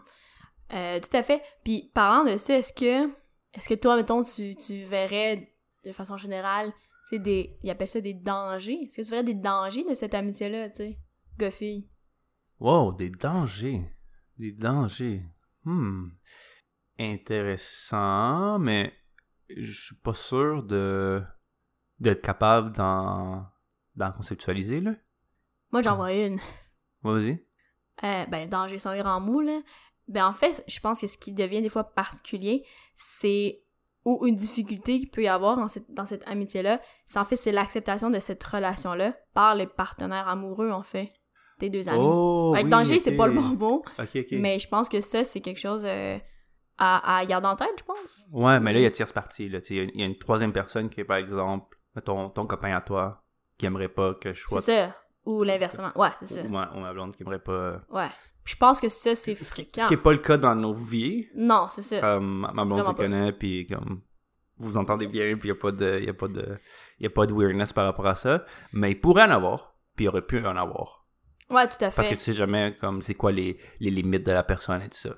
Euh, 0.72 1.00
tout 1.00 1.16
à 1.16 1.22
fait. 1.22 1.42
Puis 1.64 1.90
parlant 1.94 2.30
de 2.30 2.36
ça, 2.36 2.56
est-ce 2.58 2.72
que 2.72 3.10
est-ce 3.54 3.68
que 3.68 3.74
toi, 3.74 3.96
mettons, 3.96 4.22
tu, 4.22 4.56
tu 4.56 4.82
verrais 4.82 5.54
de 5.84 5.92
façon 5.92 6.16
générale, 6.16 6.72
tu 7.08 7.16
sais, 7.16 7.18
des. 7.18 7.58
Ils 7.62 7.70
appellent 7.70 7.88
ça 7.88 8.00
des 8.00 8.14
dangers? 8.14 8.78
Est-ce 8.84 8.96
que 8.98 9.02
tu 9.02 9.10
verrais 9.10 9.24
des 9.24 9.34
dangers 9.34 9.84
de 9.88 9.94
cette 9.94 10.14
amitié-là, 10.14 10.70
tu 10.70 10.76
sais? 10.76 10.98
Gars-fille? 11.38 11.88
Wow, 12.60 12.92
des 12.92 13.10
dangers. 13.10 13.90
Des 14.36 14.52
dangers. 14.52 15.22
Hmm. 15.64 16.08
Intéressant, 16.98 18.58
mais 18.58 18.92
je 19.48 19.72
suis 19.72 19.96
pas 19.96 20.14
sûr 20.14 20.62
de 20.62 21.22
d'être 22.00 22.22
capable 22.22 22.72
d'en 22.72 23.46
d'en 23.96 24.12
conceptualiser, 24.12 24.80
là. 24.80 24.94
Moi, 25.72 25.82
j'en 25.82 25.96
vois 25.96 26.12
une. 26.12 26.38
Vas-y. 27.02 27.44
Euh, 28.04 28.26
ben, 28.26 28.48
danger 28.48 28.78
sans 28.78 28.98
en 29.00 29.20
mot, 29.20 29.40
là. 29.40 29.60
Ben, 30.08 30.26
en 30.26 30.32
fait, 30.32 30.64
je 30.66 30.80
pense 30.80 31.00
que 31.00 31.06
ce 31.06 31.18
qui 31.18 31.32
devient 31.32 31.60
des 31.62 31.68
fois 31.68 31.84
particulier, 31.84 32.64
c'est. 32.94 33.62
ou 34.04 34.26
une 34.26 34.36
difficulté 34.36 34.98
qu'il 35.00 35.10
peut 35.10 35.22
y 35.22 35.28
avoir 35.28 35.56
dans 35.56 35.68
cette, 35.68 35.90
dans 35.92 36.06
cette 36.06 36.26
amitié-là, 36.26 36.80
c'est 37.06 37.18
en 37.18 37.24
fait, 37.24 37.36
c'est 37.36 37.52
l'acceptation 37.52 38.08
de 38.10 38.18
cette 38.20 38.42
relation-là 38.42 39.14
par 39.34 39.54
les 39.54 39.66
partenaires 39.66 40.26
amoureux, 40.28 40.70
en 40.70 40.82
fait, 40.82 41.12
des 41.58 41.68
deux 41.68 41.88
amis. 41.90 41.98
Oh, 42.00 42.52
oui, 42.54 42.64
danger, 42.70 42.98
c'est 43.00 43.16
pas 43.16 43.26
le 43.26 43.34
bon 43.34 43.42
mot, 43.42 43.84
mais 44.40 44.58
je 44.58 44.68
pense 44.68 44.88
que 44.88 45.00
ça, 45.02 45.24
c'est 45.24 45.40
quelque 45.40 45.60
chose 45.60 45.82
euh, 45.84 46.16
à, 46.78 47.18
à 47.18 47.26
garder 47.26 47.48
en 47.48 47.56
tête, 47.56 47.68
je 47.78 47.84
pense. 47.84 48.24
Ouais, 48.32 48.58
mais 48.60 48.72
là, 48.72 48.78
il 48.78 48.82
y 48.84 48.86
a 48.86 48.90
tierce 48.90 49.12
partie, 49.12 49.48
là. 49.50 49.60
Tu 49.60 49.66
sais, 49.68 49.74
Il 49.74 49.76
y 49.76 49.80
a- 49.80 49.90
il 49.94 50.00
y, 50.00 50.02
a 50.04 50.06
une 50.06 50.16
troisième 50.18 50.52
personne 50.52 50.88
qui 50.88 51.00
est, 51.00 51.04
par 51.04 51.16
exemple, 51.18 51.76
ton, 52.04 52.30
ton 52.30 52.46
copain 52.46 52.74
à 52.74 52.80
toi, 52.80 53.24
qui 53.58 53.66
aimerait 53.66 53.88
pas 53.88 54.14
que 54.14 54.32
je 54.32 54.40
sois... 54.40 54.60
C'est 54.62 54.86
ça. 54.86 54.96
Ou 55.26 55.42
l'inversement. 55.42 55.90
Ouais, 55.96 56.08
c'est 56.20 56.28
ça. 56.28 56.40
Ou 56.42 56.48
ma, 56.48 56.72
ou 56.74 56.78
ma 56.80 56.92
blonde 56.94 57.14
qui 57.14 57.22
aimerait 57.24 57.42
pas... 57.42 57.82
Ouais. 57.90 58.06
Je 58.48 58.56
pense 58.56 58.80
que 58.80 58.88
ça, 58.88 59.14
c'est 59.14 59.34
Ce 59.34 59.52
qui, 59.52 59.62
fréquent. 59.64 59.82
ce 59.82 59.86
qui 59.86 59.94
est 59.94 59.98
pas 59.98 60.12
le 60.12 60.18
cas 60.18 60.38
dans 60.38 60.54
nos 60.54 60.72
vies. 60.72 61.28
Non, 61.34 61.66
c'est 61.68 61.82
ça. 61.82 62.00
Comme 62.00 62.50
ma 62.54 62.64
blonde 62.64 62.86
te 62.86 62.92
connaît, 62.92 63.30
puis 63.32 63.66
comme 63.66 64.00
vous 64.56 64.78
entendez 64.78 65.06
bien, 65.06 65.36
puis 65.36 65.50
il 65.50 65.52
y 65.52 65.52
a 65.52 65.54
pas 65.54 65.70
de, 65.70 66.00
y 66.00 66.08
a 66.08 66.14
pas 66.14 66.28
de, 66.28 66.58
y 66.98 67.04
a 67.06 67.10
pas 67.10 67.26
de 67.26 67.34
weirdness 67.34 67.74
par 67.74 67.84
rapport 67.84 68.06
à 68.06 68.14
ça. 68.14 68.46
Mais 68.72 68.92
il 68.92 69.00
pourrait 69.00 69.24
en 69.24 69.30
avoir, 69.32 69.74
puis 69.94 70.06
il 70.06 70.08
aurait 70.08 70.26
pu 70.26 70.44
en 70.46 70.56
avoir. 70.56 71.06
Ouais, 71.50 71.68
tout 71.68 71.76
à 71.84 71.90
fait. 71.90 71.96
Parce 71.96 72.08
que 72.08 72.14
tu 72.14 72.20
sais 72.20 72.32
jamais 72.32 72.74
comme 72.80 73.02
c'est 73.02 73.14
quoi 73.14 73.32
les, 73.32 73.58
les 73.80 73.90
limites 73.90 74.24
de 74.24 74.32
la 74.32 74.42
personne 74.42 74.80
et 74.80 74.88
tout 74.88 74.96
ça. 74.96 75.10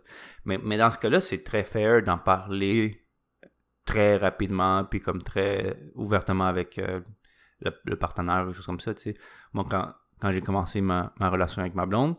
Mais, 0.44 0.58
mais 0.58 0.76
dans 0.76 0.90
ce 0.90 0.98
cas-là, 0.98 1.20
c'est 1.20 1.44
très 1.44 1.62
fair 1.62 2.02
d'en 2.02 2.18
parler 2.18 3.06
très 3.84 4.16
rapidement, 4.16 4.82
puis 4.84 5.00
comme 5.00 5.22
très 5.22 5.76
ouvertement 5.94 6.46
avec 6.46 6.80
euh, 6.80 7.00
le, 7.60 7.70
le, 7.84 7.96
partenaire 7.96 8.42
ou 8.42 8.48
des 8.48 8.54
choses 8.54 8.66
comme 8.66 8.80
ça, 8.80 8.92
tu 8.92 9.02
sais. 9.02 9.14
Moi, 9.52 9.64
quand, 9.70 9.94
quand 10.20 10.32
j'ai 10.32 10.40
commencé 10.40 10.80
ma, 10.80 11.12
ma 11.20 11.30
relation 11.30 11.60
avec 11.60 11.76
ma 11.76 11.86
blonde, 11.86 12.16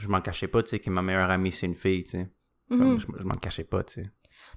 je 0.00 0.08
m'en 0.08 0.20
cachais 0.20 0.48
pas, 0.48 0.62
tu 0.62 0.70
sais, 0.70 0.78
que 0.80 0.90
ma 0.90 1.02
meilleure 1.02 1.30
amie, 1.30 1.52
c'est 1.52 1.66
une 1.66 1.74
fille, 1.74 2.04
tu 2.04 2.10
sais. 2.10 2.30
Mhm. 2.70 2.98
Je, 2.98 3.06
je 3.18 3.24
m'en 3.24 3.34
cachais 3.34 3.64
pas, 3.64 3.82
tu 3.84 3.94
sais. 4.02 4.10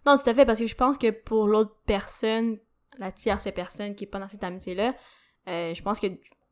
Non, 0.06 0.18
tout 0.18 0.30
à 0.30 0.34
fait, 0.34 0.46
parce 0.46 0.60
que 0.60 0.68
je 0.68 0.76
pense 0.76 0.98
que 0.98 1.12
pour 1.12 1.48
l'autre 1.48 1.76
personne, 1.86 2.58
la 3.00 3.12
tierce 3.12 3.48
personne 3.54 3.96
qui 3.96 4.06
est 4.06 4.08
pas 4.08 4.20
dans 4.20 4.30
cette 4.30 4.44
amitié-là, 4.44 4.96
euh, 5.50 5.74
je 5.74 5.82
pense 5.82 6.00
que 6.00 6.08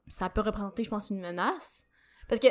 ça 0.08 0.30
peut 0.30 0.42
représenter, 0.42 0.84
je 0.84 0.90
pense, 0.90 1.10
une 1.10 1.22
menace. 1.22 1.86
Parce 2.28 2.42
que... 2.42 2.48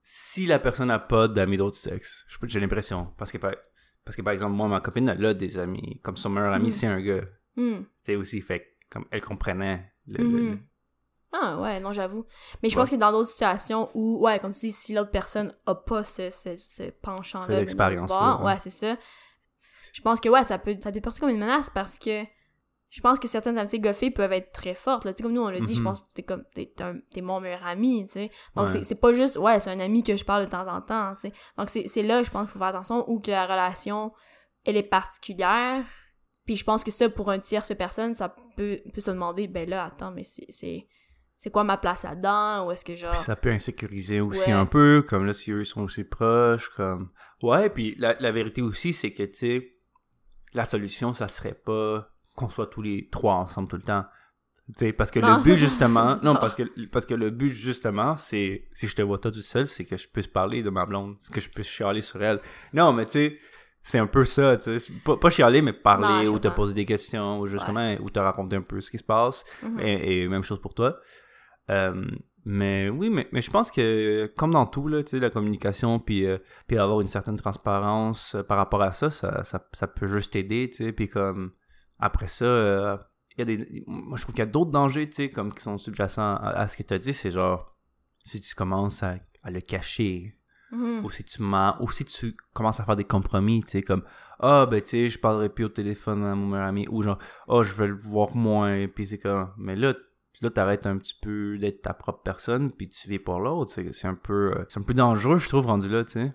Si 0.00 0.46
la 0.46 0.58
personne 0.58 0.88
n'a 0.88 0.98
pas 0.98 1.28
d'amis 1.28 1.56
d'autre 1.56 1.76
sexe, 1.76 2.24
j'ai 2.44 2.58
l'impression. 2.60 3.12
Parce 3.18 3.30
que, 3.30 3.38
par, 3.38 3.52
parce 4.04 4.16
que, 4.16 4.22
par 4.22 4.32
exemple, 4.32 4.54
moi, 4.54 4.66
ma 4.66 4.80
copine, 4.80 5.08
elle 5.08 5.24
a 5.26 5.34
des 5.34 5.58
amis. 5.58 6.00
Comme 6.02 6.16
son 6.16 6.30
meilleur 6.30 6.52
ami, 6.52 6.68
Mm. 6.68 6.70
c'est 6.72 6.86
un 6.86 7.00
gars. 7.00 7.24
hmm. 7.56 7.74
Tu 7.82 7.86
sais, 8.02 8.16
aussi, 8.16 8.40
fait 8.40 8.76
comme 8.90 9.04
elle 9.10 9.20
comprenait 9.20 9.92
le- 10.06 10.18
le- 10.24 10.42
Mhm. 10.50 10.60
Ah 11.32 11.58
ouais, 11.60 11.80
non, 11.80 11.92
j'avoue. 11.92 12.26
Mais 12.62 12.68
je 12.68 12.76
Ouais. 12.76 12.82
pense 12.82 12.90
que 12.90 12.96
dans 12.96 13.10
d'autres 13.10 13.30
situations 13.30 13.88
où, 13.94 14.18
ouais, 14.24 14.38
comme 14.38 14.52
tu 14.52 14.60
dis, 14.60 14.72
si 14.72 14.92
l'autre 14.92 15.10
personne 15.10 15.54
a 15.66 15.74
pas 15.74 16.04
ce, 16.04 16.28
ce, 16.30 16.56
ce 16.56 16.90
penchant-là, 16.90 17.64
voir, 18.06 18.40
ouais. 18.44 18.52
ouais, 18.52 18.58
c'est 18.60 18.70
ça. 18.70 18.96
Je 19.94 20.00
pense 20.02 20.20
que, 20.20 20.28
ouais, 20.28 20.44
ça 20.44 20.58
peut, 20.58 20.76
ça 20.82 20.92
peut 20.92 21.00
perçu 21.00 21.20
comme 21.20 21.30
une 21.30 21.38
menace 21.40 21.70
parce 21.70 21.98
que 21.98 22.22
je 22.90 23.00
pense 23.00 23.18
que 23.18 23.26
certaines 23.28 23.56
amitiés 23.56 23.80
goffées 23.80 24.10
peuvent 24.10 24.32
être 24.32 24.52
très 24.52 24.74
fortes, 24.74 25.06
là. 25.06 25.14
Tu 25.14 25.18
sais, 25.18 25.22
comme 25.22 25.32
nous, 25.32 25.42
on 25.42 25.48
l'a 25.48 25.60
dit, 25.60 25.74
je 25.74 25.80
Mhm. 25.80 25.84
pense 25.86 26.02
que 26.02 26.06
t'es 26.14 26.22
comme, 26.22 26.44
t'es, 26.54 26.70
un- 26.80 26.98
t'es 27.14 27.22
mon 27.22 27.40
meilleur 27.40 27.66
ami, 27.66 28.04
tu 28.06 28.12
sais. 28.12 28.30
Donc, 28.54 28.68
Ouais. 28.68 28.84
c'est, 28.84 28.94
pas 28.96 29.14
juste, 29.14 29.38
ouais, 29.38 29.58
c'est 29.60 29.70
un 29.70 29.80
ami 29.80 30.02
que 30.02 30.14
je 30.14 30.24
parle 30.26 30.44
de 30.44 30.50
temps 30.50 30.66
en 30.66 30.82
temps, 30.82 31.14
tu 31.14 31.28
sais. 31.28 31.32
Donc, 31.56 31.70
c'est, 31.70 31.88
c'est 31.88 32.02
là, 32.02 32.22
je 32.22 32.30
pense 32.30 32.42
qu'il 32.42 32.52
faut 32.52 32.58
faire 32.58 32.68
attention, 32.68 33.08
ou 33.10 33.18
que 33.20 33.30
la 33.30 33.44
relation, 33.46 34.12
elle 34.66 34.76
est 34.76 34.82
particulière. 34.82 35.84
Puis 36.44 36.56
je 36.56 36.64
pense 36.64 36.84
que 36.84 36.90
ça, 36.90 37.08
pour 37.08 37.30
un 37.30 37.38
tierce 37.38 37.74
personne, 37.74 38.14
ça 38.14 38.34
peut, 38.56 38.80
peut 38.92 39.00
se 39.00 39.10
demander, 39.10 39.46
ben 39.46 39.66
là, 39.68 39.84
attends, 39.86 40.10
mais 40.10 40.24
c'est, 40.24 40.86
c'est, 41.42 41.50
quoi 41.50 41.64
ma 41.64 41.76
place 41.76 42.04
là-dedans, 42.04 42.66
ou 42.66 42.70
est-ce 42.70 42.84
que 42.84 42.94
genre... 42.94 43.16
Ça 43.16 43.34
peut 43.34 43.50
insécuriser 43.50 44.20
aussi 44.20 44.50
Ouais. 44.50 44.52
un 44.52 44.64
peu, 44.66 45.04
comme 45.08 45.26
là, 45.26 45.32
si 45.32 45.50
eux 45.50 45.64
sont 45.64 45.82
aussi 45.82 46.04
proches, 46.04 46.68
comme... 46.76 47.10
Ouais, 47.42 47.68
puis 47.68 47.96
la, 47.98 48.14
la 48.20 48.30
vérité 48.30 48.62
aussi, 48.62 48.92
c'est 48.92 49.12
que, 49.12 49.24
tu 49.24 49.34
sais, 49.34 49.72
la 50.54 50.64
solution, 50.64 51.12
ça 51.14 51.26
serait 51.26 51.54
pas 51.54 52.08
qu'on 52.36 52.48
soit 52.48 52.68
tous 52.68 52.82
les 52.82 53.08
trois 53.10 53.34
ensemble 53.34 53.66
tout 53.66 53.76
le 53.76 53.82
temps. 53.82 54.04
Tu 54.68 54.86
sais, 54.86 54.92
parce 54.92 55.10
que 55.10 55.18
Non, 55.18 55.38
le 55.38 55.42
but, 55.42 55.56
justement... 55.66 56.16
Non, 56.22 56.36
parce 56.36 56.54
que, 56.54 56.62
parce 56.86 57.06
que 57.06 57.14
le 57.14 57.30
but, 57.30 57.50
justement, 57.50 58.16
c'est... 58.16 58.68
Si 58.72 58.86
je 58.86 58.94
te 58.94 59.02
vois 59.02 59.18
toi 59.18 59.32
tout 59.32 59.42
seul, 59.42 59.66
c'est 59.66 59.84
que 59.84 59.96
je 59.96 60.06
puisse 60.06 60.28
parler 60.28 60.62
de 60.62 60.70
ma 60.70 60.86
blonde, 60.86 61.16
que 61.32 61.40
je 61.40 61.50
puisse 61.50 61.66
chialer 61.66 62.02
sur 62.02 62.22
elle. 62.22 62.40
Non, 62.72 62.92
mais 62.92 63.06
tu 63.06 63.12
sais... 63.12 63.38
C'est 63.84 63.98
un 63.98 64.06
peu 64.06 64.24
ça, 64.24 64.56
tu 64.58 64.78
sais. 64.78 64.92
Pas, 65.04 65.16
pas 65.16 65.28
chialer, 65.28 65.60
mais 65.60 65.72
parler 65.72 66.28
ou 66.28 66.38
te 66.38 66.46
poser 66.46 66.72
des 66.72 66.84
questions 66.84 67.40
ou 67.40 67.48
justement, 67.48 67.96
ou 68.00 68.10
te 68.10 68.20
raconter 68.20 68.54
un 68.54 68.62
peu 68.62 68.80
ce 68.80 68.92
qui 68.92 68.98
se 68.98 69.02
passe. 69.02 69.44
Mhm. 69.60 69.80
Et, 69.80 70.22
et 70.22 70.28
même 70.28 70.44
chose 70.44 70.60
pour 70.60 70.72
toi. 70.72 71.00
Euh, 71.72 72.06
mais 72.44 72.88
oui, 72.88 73.08
mais, 73.08 73.28
mais 73.32 73.40
je 73.40 73.50
pense 73.50 73.70
que 73.70 74.26
comme 74.36 74.52
dans 74.52 74.66
tout, 74.66 74.88
là, 74.88 75.02
la 75.12 75.30
communication, 75.30 76.00
puis, 76.00 76.26
euh, 76.26 76.38
puis 76.66 76.76
avoir 76.76 77.00
une 77.00 77.08
certaine 77.08 77.36
transparence 77.36 78.34
euh, 78.34 78.42
par 78.42 78.56
rapport 78.58 78.82
à 78.82 78.92
ça, 78.92 79.10
ça, 79.10 79.44
ça, 79.44 79.64
ça 79.72 79.86
peut 79.86 80.08
juste 80.08 80.32
sais, 80.32 80.92
puis 80.92 81.08
comme 81.08 81.52
après 82.00 82.26
ça, 82.26 82.44
euh, 82.44 82.96
il 83.36 83.38
y 83.38 83.42
a 83.42 83.44
des, 83.44 83.84
moi 83.86 84.16
je 84.16 84.22
trouve 84.22 84.34
qu'il 84.34 84.44
y 84.44 84.48
a 84.48 84.50
d'autres 84.50 84.72
dangers, 84.72 85.08
tu 85.08 85.16
sais, 85.16 85.30
comme 85.30 85.54
qui 85.54 85.62
sont 85.62 85.78
sous-jacents 85.78 86.34
à, 86.36 86.48
à 86.48 86.68
ce 86.68 86.76
que 86.76 86.82
tu 86.82 86.94
as 86.94 86.98
dit, 86.98 87.14
c'est 87.14 87.30
genre, 87.30 87.76
si 88.24 88.40
tu 88.40 88.54
commences 88.56 89.02
à, 89.04 89.16
à 89.44 89.50
le 89.50 89.60
cacher, 89.60 90.36
Mhm. 90.72 91.04
ou 91.04 91.10
si 91.10 91.22
tu 91.22 91.42
mens, 91.42 91.76
ou 91.80 91.90
si 91.92 92.04
tu 92.06 92.34
commences 92.54 92.80
à 92.80 92.84
faire 92.84 92.96
des 92.96 93.04
compromis, 93.04 93.62
tu 93.62 93.72
sais, 93.72 93.82
comme 93.82 94.02
ah 94.40 94.66
ben 94.66 94.80
tu 94.80 94.88
sais, 94.88 95.08
je 95.10 95.18
parlerai 95.18 95.50
plus 95.50 95.66
au 95.66 95.68
téléphone 95.68 96.24
à 96.24 96.34
mon 96.34 96.46
meilleur 96.48 96.66
ami, 96.66 96.86
ou 96.90 97.02
genre 97.02 97.18
ah 97.48 97.62
je 97.62 97.74
vais 97.74 97.88
le 97.88 97.94
voir 97.94 98.34
moins, 98.34 98.88
puis 98.88 99.06
c'est 99.06 99.18
comme, 99.18 99.52
mais 99.58 99.76
là 99.76 99.92
là 100.42 100.50
t'arrêtes 100.50 100.86
un 100.86 100.98
petit 100.98 101.14
peu 101.20 101.56
d'être 101.58 101.82
ta 101.82 101.94
propre 101.94 102.22
personne, 102.22 102.70
puis 102.72 102.88
tu 102.88 103.08
vis 103.08 103.18
pour 103.18 103.40
l'autre, 103.40 103.72
c'est 103.72 104.06
un 104.06 104.14
peu 104.14 104.52
euh, 104.56 104.64
c'est 104.68 104.80
un 104.80 104.82
peu 104.82 104.94
dangereux 104.94 105.38
je 105.38 105.48
trouve 105.48 105.66
rendu 105.66 105.88
là, 105.88 106.04
tu 106.04 106.12
sais. 106.12 106.32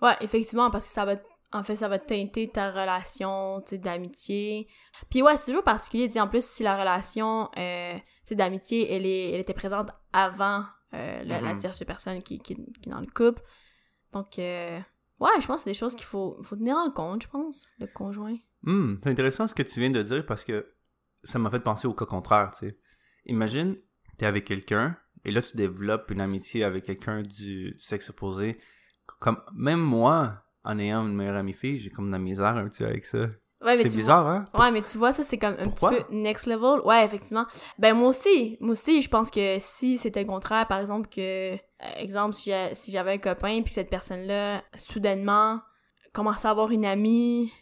Ouais, 0.00 0.14
effectivement, 0.20 0.70
parce 0.70 0.86
que 0.86 0.92
ça 0.94 1.04
va, 1.04 1.16
en 1.52 1.62
fait, 1.64 1.74
ça 1.74 1.88
va 1.88 1.98
teinter 1.98 2.48
ta 2.48 2.70
relation, 2.70 3.60
tu 3.62 3.70
sais, 3.70 3.78
d'amitié. 3.78 4.68
Puis 5.10 5.22
ouais, 5.22 5.36
c'est 5.36 5.46
toujours 5.46 5.64
particulier, 5.64 6.08
tu 6.08 6.20
en 6.20 6.28
plus, 6.28 6.44
si 6.46 6.62
la 6.62 6.78
relation, 6.78 7.50
euh, 7.58 7.94
tu 7.94 8.02
sais, 8.24 8.34
d'amitié, 8.36 8.92
elle, 8.94 9.04
est, 9.06 9.30
elle 9.32 9.40
était 9.40 9.54
présente 9.54 9.90
avant 10.12 10.64
euh, 10.94 11.24
la, 11.24 11.40
la 11.40 11.54
Mhm. 11.54 11.58
tierce 11.58 11.84
personne 11.84 12.22
qui, 12.22 12.38
qui, 12.38 12.54
qui 12.54 12.88
est 12.88 12.92
dans 12.92 13.00
le 13.00 13.06
couple. 13.06 13.42
Donc, 14.12 14.38
euh, 14.38 14.78
ouais, 15.18 15.30
je 15.40 15.46
pense 15.46 15.56
que 15.56 15.62
c'est 15.64 15.70
des 15.70 15.74
choses 15.74 15.96
qu'il 15.96 16.06
faut, 16.06 16.38
faut 16.44 16.56
tenir 16.56 16.76
en 16.76 16.90
compte, 16.92 17.24
je 17.24 17.28
pense, 17.28 17.66
le 17.80 17.86
conjoint. 17.88 18.36
Hmm, 18.62 18.94
c'est 19.02 19.10
intéressant 19.10 19.46
ce 19.48 19.54
que 19.54 19.62
tu 19.62 19.80
viens 19.80 19.90
de 19.90 20.02
dire 20.02 20.24
parce 20.26 20.44
que 20.44 20.64
ça 21.22 21.38
m'a 21.38 21.50
fait 21.50 21.60
penser 21.60 21.86
au 21.88 21.94
cas 21.94 22.06
contraire, 22.06 22.50
tu 22.58 22.68
sais. 22.68 22.78
Imagine, 23.26 23.76
t'es 24.16 24.26
avec 24.26 24.44
quelqu'un 24.44 24.96
et 25.24 25.30
là 25.30 25.42
tu 25.42 25.56
développes 25.56 26.10
une 26.10 26.20
amitié 26.20 26.64
avec 26.64 26.84
quelqu'un 26.84 27.22
du 27.22 27.74
sexe 27.78 28.10
opposé. 28.10 28.58
Comme 29.20 29.40
même 29.54 29.80
moi, 29.80 30.42
en 30.64 30.78
ayant 30.78 31.06
une 31.06 31.14
meilleure 31.14 31.36
amie 31.36 31.52
fille, 31.54 31.78
j'ai 31.78 31.90
comme 31.90 32.06
de 32.06 32.12
la 32.12 32.18
misère 32.18 32.56
un 32.56 32.68
petit 32.68 32.82
peu 32.82 32.88
avec 32.90 33.04
ça. 33.04 33.18
Ouais, 33.60 33.76
mais 33.76 33.82
C'est 33.82 33.88
tu 33.88 33.96
bizarre, 33.96 34.26
hein? 34.28 34.46
Vois, 34.54 34.66
ouais, 34.66 34.70
mais 34.70 34.82
tu 34.82 34.98
vois, 34.98 35.10
ça, 35.10 35.24
c'est 35.24 35.36
comme 35.36 35.56
un 35.58 35.64
Pourquoi? 35.64 35.90
petit 35.90 36.04
peu 36.04 36.14
next 36.14 36.46
level. 36.46 36.80
Ouais, 36.84 37.04
effectivement. 37.04 37.44
Ben, 37.80 37.92
moi 37.92 38.10
aussi, 38.10 38.56
moi 38.60 38.70
aussi, 38.72 39.02
je 39.02 39.08
pense 39.08 39.32
que 39.32 39.56
si 39.58 39.98
c'était 39.98 40.20
le 40.22 40.28
contraire, 40.28 40.68
par 40.68 40.78
exemple, 40.78 41.08
que, 41.08 41.54
euh, 41.54 41.58
exemple, 41.96 42.34
si 42.34 42.52
j'avais 42.92 43.14
un 43.14 43.18
copain, 43.18 43.60
puis 43.62 43.70
que 43.70 43.74
cette 43.74 43.90
personne-là, 43.90 44.62
soudainement, 44.76 45.60
commençait 46.12 46.46
à 46.46 46.52
avoir 46.52 46.70
une 46.70 46.84
amie. 46.84 47.52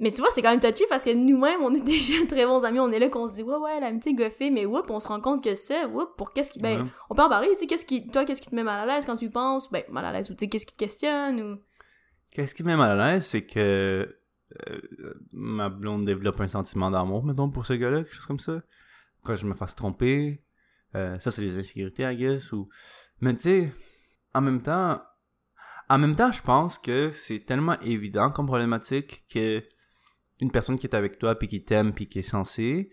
Mais 0.00 0.10
tu 0.10 0.20
vois, 0.20 0.30
c'est 0.32 0.42
quand 0.42 0.50
même 0.50 0.60
touchy 0.60 0.84
parce 0.88 1.04
que 1.04 1.14
nous-mêmes, 1.14 1.60
on 1.62 1.72
est 1.74 1.80
déjà 1.84 2.14
très 2.26 2.46
bons 2.46 2.64
amis. 2.64 2.80
On 2.80 2.90
est 2.90 2.98
là 2.98 3.08
qu'on 3.08 3.28
se 3.28 3.34
dit, 3.34 3.42
ouais, 3.42 3.56
ouais, 3.56 3.78
l'amitié 3.80 4.12
goffée, 4.14 4.50
mais 4.50 4.66
whoop, 4.66 4.90
on 4.90 4.98
se 5.00 5.06
rend 5.08 5.20
compte 5.20 5.42
que 5.44 5.54
ça, 5.54 5.86
whoop, 5.88 6.16
pour 6.16 6.32
qu'est-ce 6.32 6.50
qui. 6.50 6.58
Ben, 6.58 6.82
Ouais. 6.82 6.88
on 7.10 7.14
peut 7.14 7.22
en 7.22 7.28
parler, 7.28 7.48
tu 7.52 7.58
sais, 7.58 7.66
qu'est-ce 7.66 7.86
qui. 7.86 8.06
Toi, 8.08 8.24
qu'est-ce 8.24 8.42
qui 8.42 8.50
te 8.50 8.54
met 8.54 8.64
mal 8.64 8.88
à 8.88 8.92
l'aise 8.92 9.06
quand 9.06 9.16
tu 9.16 9.26
y 9.26 9.30
penses? 9.30 9.70
Ben, 9.70 9.84
mal 9.90 10.04
à 10.04 10.12
l'aise, 10.12 10.30
ou 10.30 10.34
tu 10.34 10.44
sais, 10.44 10.48
qu'est-ce 10.48 10.66
qui 10.66 10.74
te 10.74 10.78
questionne, 10.78 11.40
ou? 11.40 11.58
Qu'est-ce 12.32 12.54
qui 12.54 12.64
me 12.64 12.68
met 12.68 12.76
mal 12.76 12.98
à 12.98 13.12
l'aise, 13.12 13.24
c'est 13.26 13.46
que 13.46 14.08
euh, 14.68 14.80
ma 15.32 15.68
blonde 15.68 16.04
développe 16.04 16.40
un 16.40 16.48
sentiment 16.48 16.90
d'amour, 16.90 17.24
mettons, 17.24 17.48
pour 17.50 17.64
ce 17.66 17.74
gars-là, 17.74 18.02
quelque 18.02 18.14
chose 18.14 18.26
comme 18.26 18.40
ça. 18.40 18.60
Quand 19.22 19.36
je 19.36 19.46
me 19.46 19.54
fasse 19.54 19.74
tromper, 19.76 20.42
euh, 20.96 21.18
ça 21.20 21.30
c'est 21.30 21.42
des 21.42 21.58
insécurités, 21.58 22.02
I 22.02 22.16
guess, 22.16 22.52
ou... 22.52 22.68
Mais 23.20 23.34
tu 23.34 23.42
sais, 23.42 23.72
en 24.34 24.40
même 24.40 24.60
temps, 24.62 25.00
en 25.88 25.98
même 25.98 26.14
temps, 26.16 26.32
je 26.32 26.42
pense 26.42 26.78
que 26.78 27.10
c'est 27.12 27.40
tellement 27.40 27.78
évident 27.80 28.30
comme 28.30 28.46
problématique 28.46 29.24
que 29.32 29.62
une 30.40 30.50
personne 30.50 30.78
qui 30.78 30.86
est 30.86 30.94
avec 30.94 31.18
toi, 31.18 31.34
puis 31.34 31.48
qui 31.48 31.64
t'aime, 31.64 31.92
puis 31.92 32.08
qui 32.08 32.20
est 32.20 32.22
censée, 32.22 32.90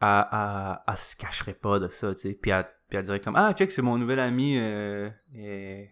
elle, 0.00 0.26
elle, 0.32 0.78
elle 0.88 0.98
se 0.98 1.16
cacherait 1.16 1.54
pas 1.54 1.78
de 1.78 1.88
ça, 1.88 2.14
tu 2.14 2.20
sais. 2.22 2.34
Puis 2.34 2.50
elle, 2.50 2.66
puis 2.88 2.98
elle 2.98 3.04
dirait 3.04 3.20
comme, 3.20 3.36
ah, 3.36 3.52
check, 3.54 3.70
c'est 3.70 3.82
mon 3.82 3.96
nouvel 3.96 4.18
ami, 4.18 4.56
euh, 4.58 5.08
euh, 5.36 5.84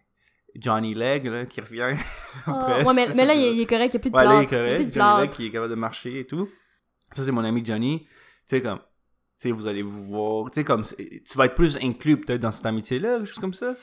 Johnny 0.57 0.95
Leg, 0.95 1.26
là, 1.26 1.47
qui 1.47 1.61
revient. 1.61 1.97
Ah, 2.47 2.61
Après, 2.61 2.85
ouais, 2.85 2.95
mais, 3.14 3.25
là, 3.25 3.35
il 3.35 3.61
est, 3.61 3.67
correct, 3.67 3.95
il 3.95 3.97
n'y 3.97 4.00
a 4.00 4.00
plus 4.00 4.11
de 4.11 4.17
Ouais, 4.17 4.25
là, 4.25 4.43
il 4.43 4.43
est 4.43 4.47
plâtre. 4.47 4.64
Il 4.64 4.69
y 4.69 4.71
a 4.71 4.76
plus 4.76 4.85
correct. 4.85 4.87
de 4.87 4.93
Johnny 4.93 5.21
Leg 5.23 5.31
qui 5.31 5.47
est 5.47 5.50
capable 5.50 5.71
de 5.71 5.76
marcher 5.76 6.21
et 6.21 6.26
tout. 6.26 6.49
Ça, 7.12 7.25
c'est 7.25 7.33
mon 7.33 7.45
ami 7.45 7.64
Johnny. 7.64 8.00
Tu 8.00 8.09
sais, 8.47 8.62
comme, 8.62 8.78
tu 8.78 8.85
sais, 9.38 9.50
vous 9.50 9.67
allez 9.67 9.83
vous 9.83 10.05
voir. 10.05 10.50
Tu 10.50 10.57
sais, 10.57 10.64
comme, 10.64 10.83
tu 10.85 11.37
vas 11.38 11.47
être 11.47 11.55
plus 11.55 11.76
inclus 11.78 12.21
peut-être 12.21 12.40
dans 12.40 12.52
cette 12.52 12.67
amitié-là, 12.67 13.19
quelque 13.19 13.26
chose 13.26 13.38
comme 13.38 13.55
ça. 13.55 13.75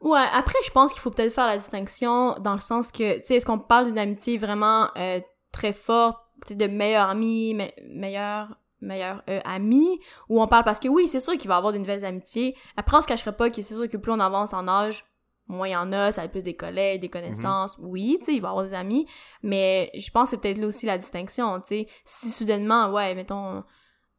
Ouais, 0.00 0.24
après, 0.32 0.58
je 0.64 0.70
pense 0.70 0.92
qu'il 0.92 1.00
faut 1.00 1.10
peut-être 1.10 1.32
faire 1.32 1.46
la 1.46 1.56
distinction 1.56 2.34
dans 2.40 2.54
le 2.54 2.60
sens 2.60 2.92
que, 2.92 3.18
tu 3.20 3.26
sais, 3.26 3.36
est-ce 3.36 3.46
qu'on 3.46 3.58
parle 3.58 3.86
d'une 3.86 3.98
amitié 3.98 4.36
vraiment 4.38 4.90
euh, 4.96 5.20
très 5.52 5.72
forte, 5.72 6.18
de 6.52 6.66
meilleur 6.66 7.08
ami, 7.08 7.54
me- 7.54 7.70
meilleur 7.88 8.56
meilleur 8.80 9.22
euh, 9.30 9.40
ami, 9.46 9.98
ou 10.28 10.42
on 10.42 10.46
parle 10.46 10.64
parce 10.64 10.78
que 10.78 10.88
oui, 10.88 11.08
c'est 11.08 11.20
sûr 11.20 11.38
qu'il 11.38 11.48
va 11.48 11.54
y 11.54 11.56
avoir 11.56 11.72
de 11.72 11.78
nouvelles 11.78 12.04
amitiés. 12.04 12.54
Après, 12.76 12.98
on 12.98 13.00
se 13.00 13.06
cacherait 13.06 13.34
pas 13.34 13.48
que 13.48 13.62
c'est 13.62 13.74
sûr 13.74 13.88
que 13.88 13.96
plus 13.96 14.12
on 14.12 14.20
avance 14.20 14.52
en 14.52 14.68
âge, 14.68 15.06
moins 15.48 15.68
il 15.68 15.72
y 15.72 15.76
en 15.76 15.90
a, 15.92 16.12
ça 16.12 16.20
va 16.20 16.24
être 16.26 16.32
plus 16.32 16.44
des 16.44 16.54
collègues, 16.56 17.00
des 17.00 17.08
connaissances. 17.08 17.76
Oui, 17.78 18.16
tu 18.18 18.26
sais, 18.26 18.34
il 18.34 18.42
va 18.42 18.48
y 18.48 18.50
avoir 18.50 18.66
des 18.66 18.74
amis, 18.74 19.06
mais 19.42 19.90
je 19.94 20.10
pense 20.10 20.24
que 20.24 20.30
c'est 20.36 20.40
peut-être 20.42 20.58
là 20.58 20.66
aussi 20.66 20.84
la 20.84 20.98
distinction, 20.98 21.60
tu 21.60 21.66
sais. 21.68 21.86
Si 22.04 22.30
soudainement, 22.30 22.90
ouais, 22.90 23.14
mettons, 23.14 23.64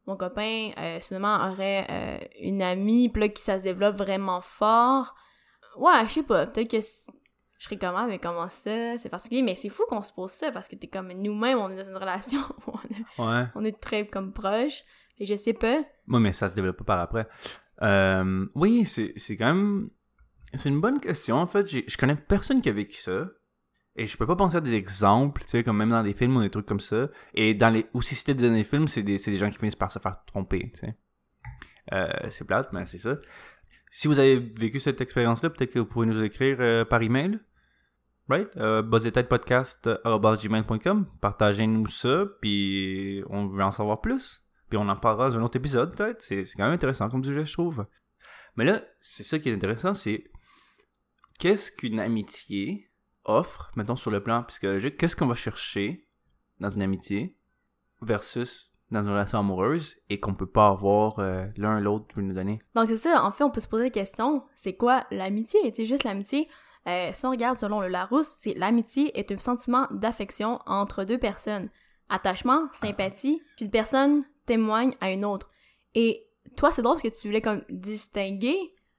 mon 0.06 0.16
copain, 0.16 0.70
euh, 0.78 0.98
soudainement 1.00 1.36
aurait 1.48 1.86
euh, 1.88 2.18
une 2.40 2.60
amie, 2.62 3.08
puis 3.08 3.22
là, 3.22 3.28
qui 3.28 3.42
ça 3.42 3.58
se 3.58 3.62
développe 3.62 3.94
vraiment 3.96 4.40
fort, 4.40 5.14
Ouais, 5.76 6.08
je 6.08 6.14
sais 6.14 6.22
pas. 6.22 6.46
Peut-être 6.46 6.70
que 6.70 6.80
je 7.58 7.64
serais 7.64 7.78
comment, 7.78 8.06
mais 8.06 8.18
comment 8.18 8.48
ça? 8.48 8.98
C'est 8.98 9.08
particulier, 9.08 9.42
mais 9.42 9.54
c'est 9.56 9.68
fou 9.68 9.82
qu'on 9.88 10.02
se 10.02 10.12
pose 10.12 10.30
ça 10.30 10.52
parce 10.52 10.68
que 10.68 10.76
t'es 10.76 10.88
comme 10.88 11.12
nous-mêmes, 11.12 11.58
on 11.58 11.70
est 11.70 11.76
dans 11.76 11.88
une 11.88 11.96
relation 11.96 12.40
où 12.66 12.72
on 13.18 13.22
est, 13.24 13.26
Ouais. 13.42 13.44
on 13.54 13.64
est 13.64 13.80
très 13.80 14.06
comme 14.06 14.32
proches. 14.32 14.82
Et 15.18 15.24
je 15.26 15.34
sais 15.34 15.54
pas. 15.54 15.82
Moi, 16.06 16.20
mais 16.20 16.32
ça 16.34 16.48
se 16.48 16.54
développe 16.54 16.76
pas 16.78 16.84
par 16.84 17.00
après. 17.00 17.26
Euh, 17.82 18.46
oui, 18.54 18.84
c'est 18.84 19.12
c'est 19.16 19.36
quand 19.36 19.46
même... 19.54 19.88
C'est 20.54 20.68
une 20.68 20.80
bonne 20.80 21.00
question, 21.00 21.36
en 21.36 21.46
fait. 21.46 21.66
J'ai- 21.66 21.84
Je 21.88 21.96
connais 21.96 22.16
personne 22.16 22.60
qui 22.60 22.68
a 22.68 22.72
vécu 22.72 23.00
ça. 23.00 23.26
Et 23.96 24.06
je 24.06 24.16
peux 24.18 24.26
pas 24.26 24.36
penser 24.36 24.58
à 24.58 24.60
des 24.60 24.74
exemples, 24.74 25.42
tu 25.44 25.48
sais, 25.48 25.64
comme 25.64 25.78
même 25.78 25.88
dans 25.88 26.02
des 26.02 26.12
films 26.12 26.36
ou 26.36 26.42
des 26.42 26.50
trucs 26.50 26.66
comme 26.66 26.80
ça. 26.80 27.08
Et 27.32 27.54
dans 27.54 27.70
les... 27.70 27.86
Ou 27.94 28.02
si 28.02 28.14
c'était 28.14 28.34
dans 28.34 28.52
des 28.52 28.62
films, 28.64 28.88
c'est 28.88 29.02
des, 29.02 29.16
c'est 29.16 29.30
des 29.30 29.38
gens 29.38 29.50
qui 29.50 29.56
finissent 29.56 29.74
par 29.74 29.90
se 29.90 29.98
faire 29.98 30.22
tromper, 30.26 30.70
tu 30.74 30.80
sais. 30.80 30.96
Euh, 31.94 32.08
c'est 32.30 32.44
plate, 32.44 32.72
mais 32.74 32.84
c'est 32.84 32.98
ça. 32.98 33.16
Si 33.90 34.08
vous 34.08 34.18
avez 34.18 34.38
vécu 34.38 34.80
cette 34.80 35.00
expérience-là, 35.00 35.50
peut-être 35.50 35.72
que 35.72 35.78
vous 35.78 35.86
pouvez 35.86 36.06
nous 36.06 36.22
écrire 36.22 36.56
euh, 36.60 36.84
par 36.84 37.02
email. 37.02 37.40
Right? 38.28 38.56
Euh. 38.56 38.82
Partagez-nous 41.20 41.86
ça, 41.86 42.24
puis 42.40 43.22
on 43.30 43.46
veut 43.46 43.62
en 43.62 43.70
savoir 43.70 44.00
plus. 44.00 44.42
Puis 44.68 44.76
on 44.76 44.88
en 44.88 44.96
parlera 44.96 45.30
dans 45.30 45.38
un 45.38 45.42
autre 45.42 45.56
épisode, 45.56 45.96
peut-être. 45.96 46.20
C'est 46.20 46.44
quand 46.56 46.64
même 46.64 46.72
intéressant 46.72 47.08
comme 47.08 47.22
sujet, 47.22 47.44
je 47.44 47.52
trouve. 47.52 47.86
Mais 48.56 48.64
là, 48.64 48.80
c'est 49.00 49.22
ça 49.22 49.38
qui 49.38 49.48
est 49.48 49.54
intéressant, 49.54 49.94
c'est 49.94 50.24
qu'est-ce 51.38 51.70
qu'une 51.70 52.00
amitié 52.00 52.90
offre, 53.24 53.70
mettons 53.76 53.96
sur 53.96 54.10
le 54.10 54.22
plan 54.22 54.42
psychologique, 54.44 54.96
qu'est-ce 54.96 55.14
qu'on 55.14 55.26
va 55.26 55.34
chercher 55.34 56.08
dans 56.58 56.70
une 56.70 56.82
amitié 56.82 57.36
versus 58.00 58.72
dans 58.90 59.02
une 59.02 59.10
relation 59.10 59.38
amoureuse 59.38 59.96
et 60.10 60.20
qu'on 60.20 60.34
peut 60.34 60.46
pas 60.46 60.68
avoir 60.68 61.18
euh, 61.18 61.46
l'un 61.56 61.80
l'autre 61.80 62.06
peut 62.14 62.20
nous 62.20 62.34
donner. 62.34 62.60
Donc 62.74 62.88
c'est 62.88 62.96
ça, 62.96 63.24
en 63.24 63.30
fait, 63.30 63.44
on 63.44 63.50
peut 63.50 63.60
se 63.60 63.68
poser 63.68 63.84
la 63.84 63.90
question, 63.90 64.44
c'est 64.54 64.76
quoi 64.76 65.04
l'amitié? 65.10 65.58
C'est 65.74 65.86
juste 65.86 66.04
l'amitié. 66.04 66.48
Euh, 66.86 67.10
si 67.14 67.26
on 67.26 67.30
regarde 67.30 67.58
selon 67.58 67.80
le 67.80 67.88
Larousse, 67.88 68.28
c'est 68.38 68.54
l'amitié 68.54 69.18
est 69.18 69.32
un 69.32 69.38
sentiment 69.40 69.88
d'affection 69.90 70.60
entre 70.66 71.02
deux 71.04 71.18
personnes. 71.18 71.68
Attachement, 72.08 72.68
sympathie, 72.72 73.40
qu'une 73.58 73.70
personne 73.70 74.22
témoigne 74.46 74.92
à 75.00 75.10
une 75.10 75.24
autre. 75.24 75.48
Et 75.96 76.24
toi, 76.56 76.70
c'est 76.70 76.82
drôle 76.82 76.94
parce 77.00 77.02
que 77.12 77.20
tu 77.20 77.26
voulais 77.26 77.40
comme 77.40 77.62
distinguer, 77.68 78.56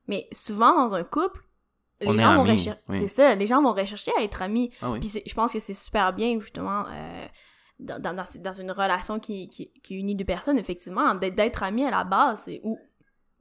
mais 0.08 0.28
souvent 0.34 0.76
dans 0.76 0.94
un 0.96 1.06
couple, 1.06 1.42
les 2.02 2.10
On 2.10 2.18
gens 2.18 2.36
vont 2.36 2.44
rechercher. 2.44 2.80
oui. 2.90 2.98
C'est 3.00 3.08
ça, 3.08 3.36
les 3.36 3.46
gens 3.46 3.62
vont 3.62 3.74
rechercher 3.74 4.12
à 4.20 4.24
être 4.24 4.42
amis. 4.42 4.72
Ah 4.82 4.92
oui. 4.92 5.00
Puis 5.00 5.24
je 5.26 5.34
pense 5.34 5.54
que 5.54 5.60
c'est 5.60 5.74
super 5.74 6.12
bien, 6.12 6.38
justement, 6.42 6.84
euh, 6.92 7.26
dans, 7.80 8.02
dans, 8.02 8.54
une 8.54 8.72
relation 8.72 9.20
qui, 9.20 9.48
qui, 9.50 9.72
qui 9.84 9.96
unit 9.96 10.16
deux 10.16 10.26
personnes, 10.26 10.58
effectivement, 10.58 11.14
d'être 11.16 11.64
amis 11.64 11.86
à 11.86 11.92
la 11.92 12.04
base, 12.04 12.50
ou, 12.64 12.78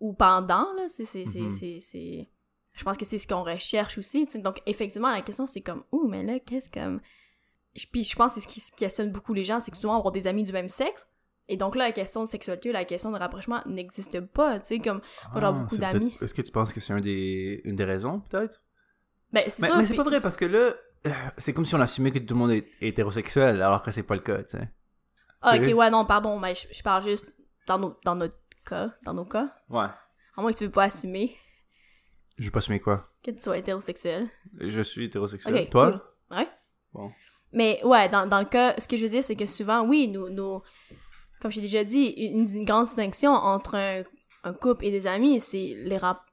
ou 0.01 0.13
pendant, 0.13 0.73
là, 0.77 0.89
c'est... 0.89 1.05
c'est- 1.05 1.25
c'est- 1.27 1.51
c'est- 1.51 1.81
c'est- 1.81 2.29
Je 2.77 2.85
pense 2.85 2.99
que 2.99 3.07
c'est 3.07 3.17
ce 3.19 3.27
qu'on 3.27 3.43
recherche 3.43 3.97
aussi. 3.97 4.27
Donc, 4.35 4.61
effectivement, 4.67 5.11
la 5.11 5.23
question, 5.23 5.47
c'est 5.47 5.63
comme, 5.63 5.85
ouh, 5.93 6.09
mais 6.09 6.23
là, 6.23 6.39
qu'est-ce 6.41 6.69
que... 6.69 7.01
Je- 7.75 7.87
Puis 7.91 8.05
je 8.05 8.15
pense 8.15 8.35
que 8.35 8.41
c'est 8.41 8.49
ce 8.49 8.53
qui 8.53 8.63
questionne 8.77 9.11
beaucoup 9.11 9.33
les 9.33 9.45
gens, 9.45 9.61
c'est 9.61 9.71
que 9.71 9.79
souvent, 9.79 9.97
avoir 9.97 10.13
des 10.13 10.27
amis 10.27 10.45
du 10.45 10.53
même 10.53 10.69
sexe, 10.69 11.07
et 11.49 11.57
donc 11.57 11.75
là, 11.77 11.87
la 11.87 11.93
question 11.93 12.23
de 12.25 12.29
sexualité, 12.29 12.73
la 12.73 12.85
question 12.85 13.11
de 13.13 13.17
rapprochement 13.19 13.63
n'existe 13.67 14.21
pas, 14.21 14.59
tu 14.59 14.67
sais, 14.67 14.79
comme... 14.81 15.01
J'ai 15.35 15.41
Ah, 15.43 15.53
beaucoup 15.53 15.79
d'amis. 15.79 16.15
Est-ce 16.21 16.35
que 16.35 16.43
tu 16.43 16.53
penses 16.53 16.73
que 16.75 16.81
c'est 16.81 16.93
un 16.93 17.01
des, 17.01 17.63
une 17.65 17.77
des 17.77 17.85
raisons, 17.85 18.21
peut-être? 18.29 18.61
Ben, 19.33 19.45
c'est 19.49 19.63
Mais, 19.63 19.69
mais 19.77 19.83
c'est 19.87 19.95
puis- 19.95 19.97
pas 19.97 20.03
vrai, 20.05 20.21
parce 20.21 20.37
que 20.37 20.45
là, 20.45 20.75
c'est 21.37 21.53
comme 21.53 21.65
si 21.67 21.75
on 21.75 21.81
assumait 21.81 22.11
que 22.11 22.19
tout 22.19 22.35
le 22.35 22.39
monde 22.41 22.51
est 22.53 22.69
hétérosexuel, 22.81 23.61
alors 23.63 23.83
que 23.83 23.91
c'est 23.91 24.03
pas 24.03 24.15
le 24.15 24.21
cas, 24.21 24.43
tu 24.43 24.57
sais. 24.59 24.69
Ah, 25.43 25.57
ok, 25.57 25.75
ouais, 25.75 25.91
non, 25.91 26.05
pardon, 26.05 26.39
mais 26.39 26.55
je, 26.55 26.67
je 26.73 26.83
parle 26.83 27.03
juste 27.03 27.27
dans, 27.67 27.79
nos, 27.79 27.97
dans 28.05 28.15
notre 28.17 28.39
cas, 28.65 28.91
dans 29.05 29.15
nos 29.15 29.25
cas. 29.25 29.55
Ouais. 29.69 29.87
À 30.37 30.41
moins 30.41 30.53
que 30.53 30.59
tu 30.59 30.65
veux 30.65 30.71
pas 30.71 30.85
assumer 30.85 31.37
Je 32.39 32.45
vais 32.45 32.51
pas 32.51 32.59
assumer 32.59 32.81
quoi? 32.81 33.09
que 33.23 33.31
tu 33.33 33.43
sois 33.43 33.59
hétérosexuel. 33.59 34.29
Je 34.61 34.83
suis 34.83 35.07
hétérosexuel. 35.07 35.55
Ok, 35.55 35.71
Toi? 35.71 35.91
cool. 35.93 36.37
Ouais. 36.39 36.49
Bon. 36.93 37.11
Mais 37.53 37.81
ouais, 37.85 38.09
dans, 38.09 38.27
dans 38.27 38.39
le 38.39 38.45
cas, 38.47 38.75
ce 38.79 38.87
que 38.87 38.97
je 38.97 39.03
veux 39.03 39.09
dire, 39.09 39.25
c'est 39.25 39.35
que 39.37 39.47
souvent, 39.47 39.85
oui, 39.87 40.07
nous, 40.09 40.29
nous 40.31 40.63
comme 41.41 41.51
j'ai 41.53 41.61
déjà 41.61 41.85
dit, 41.85 42.07
une, 42.07 42.49
une 42.49 42.65
grande 42.65 42.85
distinction 42.85 43.31
entre 43.33 43.75
un, 43.75 44.03
un 44.45 44.53
couple 44.55 44.85
et 44.87 44.91
des 44.91 45.07
amis, 45.07 45.41
c'est 45.41 45.75
les, 45.77 45.97
rap- 45.99 46.25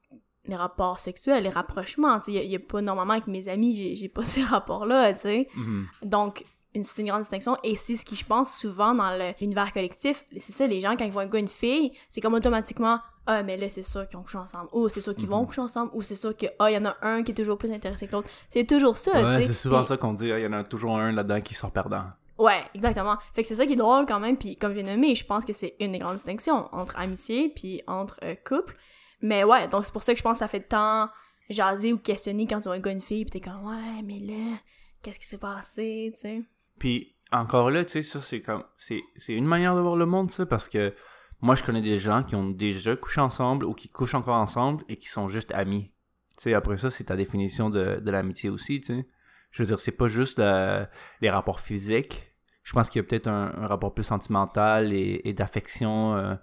les 0.46 0.56
rapports 0.56 1.00
sexuels, 1.00 1.44
les 1.44 1.50
rapprochements. 1.50 2.20
Il 2.28 2.34
y, 2.36 2.56
a 2.56 2.60
pas 2.60 2.82
normalement 2.82 3.14
avec 3.14 3.28
mes 3.28 3.48
amis, 3.48 3.96
j'ai- 3.96 4.10
pas 4.10 4.24
ces 4.26 4.44
rapports-là, 4.44 5.14
tu 5.14 5.22
sais. 5.22 5.48
Mhm. 5.56 5.88
Donc, 6.04 6.44
une- 6.76 6.84
c'est 6.84 7.02
une 7.02 7.08
grande 7.08 7.22
distinction. 7.22 7.58
Et 7.64 7.76
c'est 7.76 7.96
ce 7.96 8.04
qui, 8.04 8.16
je 8.16 8.26
pense, 8.26 8.54
souvent 8.58 8.94
dans 8.96 9.12
l'univers 9.40 9.72
collectif, 9.72 10.26
c'est 10.38 10.52
ça, 10.52 10.68
les 10.68 10.80
gens, 10.82 10.96
quand 10.98 11.06
ils 11.06 11.12
voient 11.12 11.22
un 11.24 11.28
gars, 11.28 11.40
une 11.40 11.48
fille, 11.48 11.94
c'est 12.10 12.20
comme 12.20 12.34
automatiquement, 12.34 13.00
ah, 13.26 13.42
mais 13.44 13.56
là, 13.58 13.70
c'est 13.70 13.84
sûr 13.84 14.06
qu'ils 14.08 14.18
ont 14.18 14.24
couché 14.24 14.38
ensemble. 14.38 14.68
Ou 14.74 14.90
c'est 14.90 15.00
sûr 15.00 15.16
qu'ils 15.16 15.30
vont 15.30 15.42
Mhm. 15.42 15.46
coucher 15.48 15.62
ensemble. 15.62 15.92
Ou 15.94 16.02
c'est 16.02 16.16
sûr 16.16 16.36
que, 16.36 16.48
ah, 16.60 16.70
il 16.70 16.74
y 16.74 16.78
en 16.78 16.86
a 16.86 16.96
un 17.04 17.24
qui 17.24 17.32
est 17.32 17.36
toujours 17.36 17.58
plus 17.58 17.72
intéressé 17.72 18.08
que 18.08 18.12
l'autre. 18.12 18.28
C'est 18.50 18.66
toujours 18.68 18.98
ça, 18.98 19.12
Ouais, 19.24 19.44
c'est 19.48 19.54
souvent 19.54 19.86
ça 19.86 19.96
qu'on 19.98 20.14
dit. 20.14 20.30
hein, 20.32 20.40
Il 20.40 20.44
y 20.44 20.48
en 20.48 20.54
a 20.54 20.64
toujours 20.64 20.98
un 20.98 21.12
là-dedans 21.14 21.40
qui 21.42 21.54
sort 21.54 21.72
perdant. 21.72 22.04
Ouais, 22.38 22.64
exactement. 22.74 23.16
Fait 23.34 23.44
que 23.44 23.48
c'est 23.48 23.56
ça 23.56 23.66
qui 23.66 23.74
est 23.74 23.78
drôle 23.78 24.06
quand 24.08 24.20
même. 24.20 24.36
Puis 24.38 24.58
comme 24.58 24.74
j'ai 24.74 24.84
nommé, 24.84 25.14
je 25.16 25.24
pense 25.24 25.46
que 25.46 25.54
c'est 25.54 25.76
une 25.80 25.92
des 25.94 26.00
grandes 26.00 26.16
distinctions 26.16 26.68
entre 26.74 26.98
amitié 27.00 27.50
puis 27.56 27.82
entre 27.88 28.18
euh, 28.24 28.34
couple. 28.46 28.76
Mais 29.24 29.44
ouais, 29.44 29.68
donc 29.68 29.86
c'est 29.86 29.92
pour 29.92 30.04
ça 30.04 30.14
que 30.14 30.18
je 30.20 30.24
pense 30.24 30.36
que 30.36 30.40
ça 30.40 30.48
fait 30.48 30.62
tant 30.62 31.10
jaser 31.50 31.94
ou 31.94 31.98
questionner 31.98 32.46
quand 32.46 32.60
tu 32.60 32.70
vois 32.70 32.76
un 32.76 32.80
gars 32.80 32.92
une 32.92 33.02
fille 33.02 33.26
pis 33.26 33.32
t'es 33.32 33.40
comme 33.40 33.66
ouais, 33.66 34.02
mais 34.04 34.20
là, 34.20 34.58
qu'est-ce 35.02 35.20
qui 35.20 35.26
s'est 35.26 35.38
passé, 35.38 36.12
tu 36.14 36.22
sais? 36.22 36.44
Puis 36.78 37.16
encore 37.32 37.72
là, 37.72 37.86
tu 37.86 37.94
sais, 37.94 38.04
ça 38.04 38.22
c'est 38.22 38.42
comme 38.42 38.64
c'est 38.78 39.02
une 39.30 39.46
manière 39.48 39.76
de 39.76 39.80
voir 39.80 39.96
le 39.96 40.06
monde, 40.06 40.30
ça, 40.30 40.46
parce 40.46 40.70
que 40.70 40.94
moi 41.42 41.56
je 41.56 41.64
connais 41.64 41.82
des 41.82 41.98
gens 41.98 42.24
qui 42.24 42.36
ont 42.36 42.50
déjà 42.50 42.96
couché 42.96 43.22
ensemble 43.22 43.66
ou 43.66 43.74
qui 43.74 43.90
couchent 43.90 44.16
encore 44.16 44.36
ensemble 44.36 44.84
et 44.90 44.98
qui 44.98 45.08
sont 45.08 45.30
juste 45.30 45.52
amis. 45.54 45.92
Tu 46.38 46.44
sais, 46.44 46.54
après 46.54 46.78
ça, 46.78 46.92
c'est 46.92 47.06
ta 47.06 47.16
définition 47.16 47.70
de, 47.70 48.00
de 48.00 48.12
l'amitié 48.12 48.50
aussi, 48.50 48.82
tu 48.82 48.88
sais. 48.88 49.08
Je 49.52 49.62
veux 49.62 49.68
dire, 49.68 49.80
c'est 49.80 49.92
pas 49.92 50.08
juste 50.08 50.40
les 50.40 51.30
rapports 51.30 51.60
physiques. 51.60 52.34
Je 52.64 52.74
pense 52.74 52.90
qu'il 52.90 53.02
y 53.02 53.06
a 53.06 53.08
peut-être 53.08 53.28
un, 53.28 53.68
rapport 53.68 53.94
plus 53.94 54.04
sentimental 54.04 54.94
et, 54.94 55.34
d'affection 55.34 56.16
euh, 56.16 56.36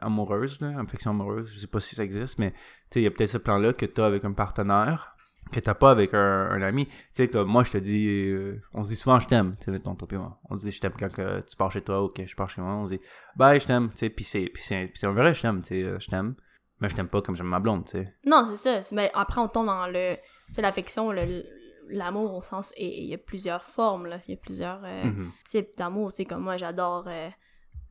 amoureuse, 0.00 0.60
là, 0.60 0.74
affection 0.80 1.10
amoureuse. 1.10 1.50
Je 1.54 1.58
sais 1.60 1.66
pas 1.66 1.80
si 1.80 1.94
ça 1.94 2.04
existe, 2.04 2.38
mais 2.38 2.50
tu 2.52 2.56
sais, 2.94 3.00
il 3.00 3.04
y 3.04 3.06
a 3.06 3.10
peut-être 3.10 3.30
ce 3.30 3.38
plan-là 3.38 3.72
que 3.72 3.86
t'as 3.86 4.06
avec 4.06 4.24
un 4.24 4.32
partenaire 4.32 5.16
que 5.50 5.60
t'as 5.60 5.74
pas 5.74 5.90
avec 5.90 6.14
un, 6.14 6.48
un 6.50 6.62
ami. 6.62 6.86
Tu 6.86 6.94
sais, 7.12 7.28
comme 7.28 7.48
moi, 7.48 7.62
je 7.64 7.72
te 7.72 7.78
dis, 7.78 8.06
euh, 8.28 8.62
on 8.72 8.84
se 8.84 8.90
dit 8.90 8.96
souvent 8.96 9.20
je 9.20 9.26
t'aime, 9.26 9.56
tu 9.58 9.66
sais, 9.66 9.70
mettons, 9.70 9.94
toi 9.94 10.08
pis 10.08 10.14
moi. 10.16 10.40
On 10.48 10.56
se 10.56 10.62
dit 10.64 10.72
je 10.72 10.80
t'aime 10.80 10.92
quand 10.98 11.10
que 11.12 11.42
tu 11.42 11.56
pars 11.56 11.70
chez 11.70 11.82
toi 11.82 12.02
ou 12.04 12.08
que 12.08 12.24
je 12.24 12.34
pars 12.34 12.48
chez 12.48 12.62
moi. 12.62 12.72
On 12.76 12.86
se 12.86 12.94
dit 12.94 13.00
bye, 13.36 13.60
je 13.60 13.66
t'aime, 13.66 13.90
tu 13.90 13.98
sais, 13.98 14.08
pis 14.10 14.24
c'est, 14.24 14.46
pis 14.46 14.62
c'est, 14.62 14.86
pis 14.86 14.98
c'est 14.98 15.06
un 15.06 15.12
vrai 15.12 15.34
je 15.34 15.42
t'aime, 15.42 15.60
tu 15.60 15.68
sais, 15.68 15.82
euh, 15.82 15.98
je 16.00 16.06
t'aime. 16.08 16.36
Mais 16.80 16.88
je 16.88 16.94
t'aime 16.96 17.08
pas 17.08 17.20
comme 17.22 17.36
j'aime 17.36 17.48
ma 17.48 17.60
blonde, 17.60 17.84
tu 17.84 17.92
sais. 17.92 18.14
Non, 18.24 18.46
c'est 18.54 18.56
ça. 18.82 18.94
Mais 18.94 19.10
après, 19.14 19.40
on 19.40 19.46
tombe 19.48 19.66
dans 19.66 19.86
le. 19.86 20.16
C'est 20.50 20.62
l'affection, 20.62 21.12
le- 21.12 21.44
l'amour 21.90 22.34
au 22.34 22.42
sens. 22.42 22.72
Et 22.76 23.02
il 23.02 23.08
y 23.08 23.14
a 23.14 23.18
plusieurs 23.18 23.64
formes, 23.64 24.06
là. 24.06 24.18
Il 24.26 24.30
y 24.32 24.34
a 24.34 24.40
plusieurs 24.40 24.80
euh, 24.84 25.04
Mhm. 25.04 25.30
types 25.44 25.76
d'amour. 25.76 26.12
Tu 26.12 26.16
sais, 26.18 26.24
comme 26.24 26.42
moi, 26.42 26.56
j'adore 26.56 27.04
euh, 27.08 27.28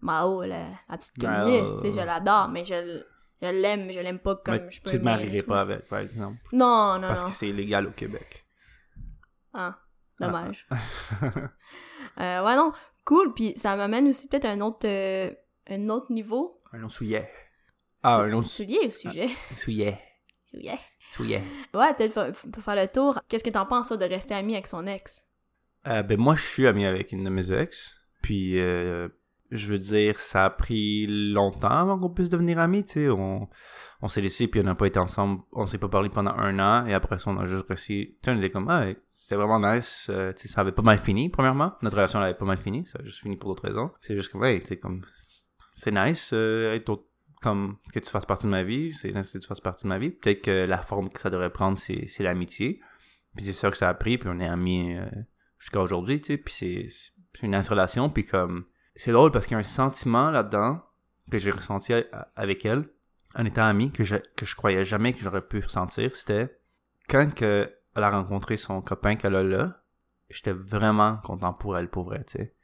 Mao, 0.02 0.42
la, 0.44 0.64
la 0.90 0.98
petite 0.98 1.14
Ah, 1.26 1.44
communiste. 1.44 1.76
tu 1.76 1.82
sais, 1.82 1.88
euh, 1.98 2.02
je 2.02 2.06
l'adore, 2.06 2.50
mais 2.50 2.66
je, 2.66 3.02
je 3.42 3.48
l'aime, 3.48 3.86
mais 3.86 3.94
je 3.94 4.00
l'aime 4.00 4.20
pas 4.20 4.36
comme 4.38 4.56
Mais 4.56 4.72
je 4.72 4.82
peux 4.82 4.90
tu 4.92 5.00
te 5.00 5.04
marierais 5.04 5.44
pas 5.44 5.62
avec, 5.62 5.88
par 5.88 6.00
exemple? 6.00 6.38
Non, 6.54 6.98
non, 7.00 7.08
Parce 7.08 7.24
non. 7.24 7.30
que 7.30 7.36
c'est 7.36 7.50
illégal 7.50 7.88
au 7.88 7.92
Québec. 7.92 8.46
Ah, 9.54 9.78
dommage. 10.20 10.68
euh, 12.20 12.44
ouais, 12.46 12.56
non, 12.56 12.72
cool. 13.06 13.34
Puis 13.34 13.54
ça 13.58 13.76
m'amène 13.76 14.08
aussi 14.08 14.28
peut-être 14.28 14.46
à 14.46 14.52
un 14.52 14.62
autre, 14.62 14.88
euh, 14.88 15.32
un 15.70 15.90
autre 15.90 16.12
niveau. 16.12 16.58
un 16.74 16.84
autre 16.84 16.94
souillet. 16.94 17.30
Ah, 18.04 18.18
un 18.18 18.34
autre 18.34 18.48
Soulier 18.48 18.80
au 18.88 18.92
sujet. 18.92 19.30
souillet. 19.58 19.98
Soulier. 20.50 20.78
Souillet. 21.12 21.44
Ouais, 21.74 21.94
peut-être 21.94 22.32
pour 22.52 22.64
faire 22.64 22.76
le 22.76 22.88
tour. 22.88 23.20
Qu'est-ce 23.28 23.44
que 23.44 23.50
t'en 23.50 23.66
penses, 23.66 23.90
toi, 23.90 23.98
de 23.98 24.06
rester 24.06 24.34
ami 24.34 24.54
avec 24.54 24.68
son 24.68 24.88
ex? 24.88 25.26
Euh, 25.88 26.02
ben 26.04 26.20
moi 26.20 26.36
je 26.36 26.44
suis 26.46 26.68
ami 26.68 26.86
avec 26.86 27.12
une 27.12 27.24
de 27.24 27.30
mes 27.30 27.52
ex. 27.52 27.96
Puis 28.22 28.60
euh, 28.60 29.10
je 29.52 29.68
veux 29.68 29.80
dire, 29.80 30.18
ça 30.18 30.46
a 30.46 30.50
pris 30.50 31.06
longtemps 31.08 31.68
avant 31.68 32.00
qu'on 32.00 32.10
puisse 32.10 32.30
devenir 32.30 32.58
amis, 32.60 32.86
tu 32.86 32.94
sais. 32.94 33.10
On, 33.10 33.50
on 34.02 34.08
s'est 34.08 34.22
laissé 34.22 34.48
puis 34.48 34.62
on 34.62 34.64
n'a 34.64 34.76
pas 34.76 34.88
été 34.88 34.98
ensemble, 34.98 35.42
on 35.52 35.66
s'est 35.68 35.78
pas 35.78 35.90
parlé 35.90 36.10
pendant 36.10 36.32
un 36.32 36.58
an 36.60 36.86
et 36.86 36.94
après 36.94 37.20
ça 37.20 37.30
on 37.30 37.38
a 37.38 37.46
juste 37.46 37.68
réussi. 37.68 38.16
Tu 38.22 38.26
sais, 38.26 38.32
on 38.32 38.38
était 38.38 38.50
comme 38.50 38.70
ah, 38.70 38.86
c'était 39.08 39.36
vraiment 39.36 39.60
nice. 39.60 40.08
euh, 40.10 40.32
tu 40.34 40.44
sais, 40.44 40.48
ça 40.48 40.62
avait 40.62 40.72
pas 40.72 40.82
mal 40.82 40.98
fini 40.98 41.30
premièrement. 41.30 41.74
Notre 41.82 41.98
relation 41.98 42.20
elle 42.20 42.26
avait 42.26 42.38
pas 42.38 42.46
mal 42.46 42.58
fini, 42.58 42.86
ça 42.86 43.00
a 43.00 43.04
juste 43.04 43.20
fini 43.20 43.36
pour 43.36 43.50
d'autres 43.50 43.66
raisons. 43.68 43.92
C'est 44.02 44.16
juste 44.16 44.32
comme 44.32 44.42
ouais, 44.42 44.60
tu 44.62 44.68
sais 44.68 44.78
comme 44.78 45.06
c'est 45.76 45.92
nice 45.92 46.32
euh, 46.34 46.74
être 46.74 47.06
comme 47.42 47.78
que 47.94 48.00
tu 48.00 48.10
fasses 48.10 48.26
partie 48.26 48.46
de 48.46 48.52
ma 48.52 48.64
vie, 48.64 48.94
c'est 48.94 49.12
nice 49.12 49.34
que 49.34 49.38
tu 49.38 49.48
fasses 49.48 49.62
partie 49.62 49.84
de 49.84 49.90
ma 49.90 50.00
vie. 50.00 50.12
Peut-être 50.12 50.42
que 50.42 50.66
la 50.66 50.78
forme 50.78 51.10
que 51.10 51.20
ça 51.20 51.30
devrait 51.30 51.52
prendre 51.52 51.78
c'est 51.78 52.08
c'est 52.08 52.24
l'amitié. 52.24 52.80
Puis 53.36 53.46
c'est 53.46 53.54
sûr 53.54 53.72
que 53.72 53.78
ça 53.78 53.90
a 53.90 53.94
pris 53.94 54.18
puis 54.18 54.30
on 54.32 54.40
est 54.40 54.48
amis 54.48 54.96
euh, 54.96 55.06
jusqu'à 55.60 55.82
aujourd'hui, 55.82 56.22
tu 56.22 56.28
sais, 56.28 56.38
puis 56.38 56.54
c'est 56.54 56.88
c'est 56.90 57.46
une 57.46 57.56
nice 57.56 57.70
relation, 57.70 58.10
puis 58.10 58.26
comme 58.26 58.66
c'est 58.96 59.12
drôle 59.12 59.32
parce 59.32 59.46
qu'il 59.46 59.54
y 59.54 59.58
a 59.58 59.60
un 59.60 59.64
sentiment 59.64 60.32
là-dedans 60.32 60.84
que 61.30 61.38
j'ai 61.38 61.52
ressenti 61.52 61.94
avec 62.36 62.66
elle 62.66 62.86
en 63.36 63.46
étant 63.46 63.66
amie 63.66 63.92
que 63.92 64.04
je 64.04 64.18
que 64.36 64.56
croyais 64.56 64.84
jamais 64.84 65.14
que 65.14 65.22
j'aurais 65.22 65.42
pu 65.42 65.60
ressentir, 65.60 66.16
c'était 66.16 66.60
quand 67.10 67.34
que 67.34 67.74
elle 67.96 68.04
a 68.04 68.10
rencontré 68.10 68.58
son 68.58 68.82
copain 68.82 69.16
qu'elle 69.16 69.36
a 69.36 69.44
là, 69.44 69.84
j'étais 70.30 70.54
vraiment 70.54 71.18
content 71.18 71.54
pour 71.54 71.78
elle 71.78 71.90
pour 71.90 72.06
vrai, 72.06 72.24
tu 72.26 72.38
sais. 72.38 72.56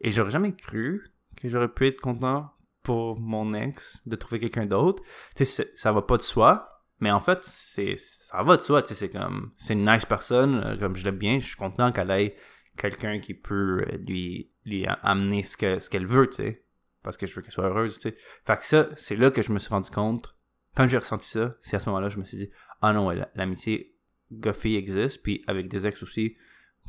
Et 0.00 0.10
j'aurais 0.10 0.30
jamais 0.30 0.54
cru 0.54 1.12
que 1.36 1.48
j'aurais 1.48 1.68
pu 1.68 1.86
être 1.86 2.00
content 2.00 2.52
pour 2.82 3.20
mon 3.20 3.54
ex 3.54 4.02
de 4.06 4.16
trouver 4.16 4.40
quelqu'un 4.40 4.62
d'autre. 4.62 5.02
Tu 5.36 5.44
sais, 5.44 5.70
ça 5.76 5.92
va 5.92 6.02
pas 6.02 6.16
de 6.16 6.22
soi, 6.22 6.82
mais 6.98 7.12
en 7.12 7.20
fait, 7.20 7.38
c'est 7.42 7.96
ça 7.96 8.42
va 8.42 8.56
de 8.56 8.62
soi, 8.62 8.82
tu 8.82 8.88
sais, 8.88 8.94
c'est 8.94 9.10
comme 9.10 9.52
c'est 9.54 9.74
une 9.74 9.88
nice 9.88 10.06
personne, 10.06 10.62
euh, 10.64 10.76
comme 10.76 10.96
je 10.96 11.04
l'aime 11.04 11.18
bien, 11.18 11.38
je 11.38 11.46
suis 11.46 11.56
content 11.56 11.92
qu'elle 11.92 12.10
ait 12.10 12.34
quelqu'un 12.76 13.18
qui 13.20 13.34
peut 13.34 13.84
euh, 13.88 13.96
lui 13.98 14.50
lui 14.64 14.86
amener 15.02 15.42
ce 15.42 15.56
que 15.56 15.80
ce 15.80 15.90
qu'elle 15.90 16.06
veut, 16.06 16.28
tu 16.28 16.36
sais, 16.36 16.64
parce 17.02 17.16
que 17.16 17.26
je 17.26 17.34
veux 17.34 17.42
qu'elle 17.42 17.52
soit 17.52 17.66
heureuse, 17.66 17.98
tu 17.98 18.10
sais. 18.10 18.16
Fait 18.46 18.56
que 18.56 18.64
ça, 18.64 18.88
c'est 18.96 19.16
là 19.16 19.30
que 19.30 19.42
je 19.42 19.52
me 19.52 19.58
suis 19.58 19.70
rendu 19.70 19.90
compte 19.90 20.36
quand 20.76 20.86
j'ai 20.88 20.98
ressenti 20.98 21.26
ça, 21.28 21.54
c'est 21.60 21.76
à 21.76 21.80
ce 21.80 21.88
moment-là 21.90 22.08
je 22.08 22.18
me 22.18 22.24
suis 22.24 22.36
dit 22.38 22.50
ah 22.80 22.92
non, 22.92 23.06
ouais, 23.08 23.18
l'amitié 23.34 23.94
gars-fille 24.30 24.76
existe, 24.76 25.22
puis 25.22 25.44
avec 25.46 25.68
des 25.68 25.86
ex 25.86 26.02
aussi, 26.02 26.36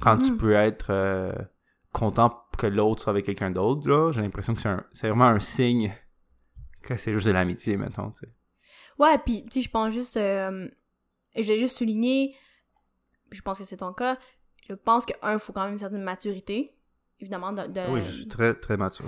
quand 0.01 0.17
tu 0.17 0.31
Mhm. 0.31 0.37
peux 0.37 0.53
être 0.53 0.91
euh, 0.91 1.33
content 1.91 2.43
que 2.57 2.67
l'autre 2.67 3.03
soit 3.03 3.11
avec 3.11 3.25
quelqu'un 3.25 3.51
d'autre, 3.51 3.87
là, 3.89 4.11
j'ai 4.11 4.21
l'impression 4.21 4.53
que 4.55 4.61
c'est 4.61 4.69
un- 4.69 4.85
c'est 4.93 5.09
vraiment 5.09 5.25
un 5.25 5.39
signe 5.39 5.93
que 6.83 6.95
c'est 6.95 7.11
juste 7.13 7.25
de 7.27 7.31
l'amitié, 7.31 7.77
mettons, 7.77 8.11
tu 8.11 8.19
sais. 8.19 8.33
Ouais, 8.99 9.17
puis, 9.25 9.43
tu 9.45 9.51
sais, 9.53 9.61
je 9.61 9.69
pense 9.69 9.91
juste. 9.93 10.17
euh, 10.17 10.67
je 11.35 11.41
vais 11.41 11.57
juste 11.57 11.77
souligner, 11.77 12.35
je 13.31 13.41
pense 13.41 13.57
que 13.59 13.65
c'est 13.65 13.77
ton 13.77 13.91
cas, 13.93 14.17
je 14.69 14.73
pense 14.73 15.06
que, 15.06 15.13
un, 15.21 15.34
il 15.34 15.39
faut 15.39 15.54
quand 15.54 15.63
même 15.63 15.73
une 15.73 15.78
certaine 15.80 16.04
maturité, 16.04 16.76
évidemment, 17.19 17.52
de. 17.52 17.67
de- 17.67 17.91
Oui, 17.91 18.02
je 18.02 18.12
suis 18.12 18.28
très, 18.28 18.54
très 18.54 18.78
mature. 18.78 19.06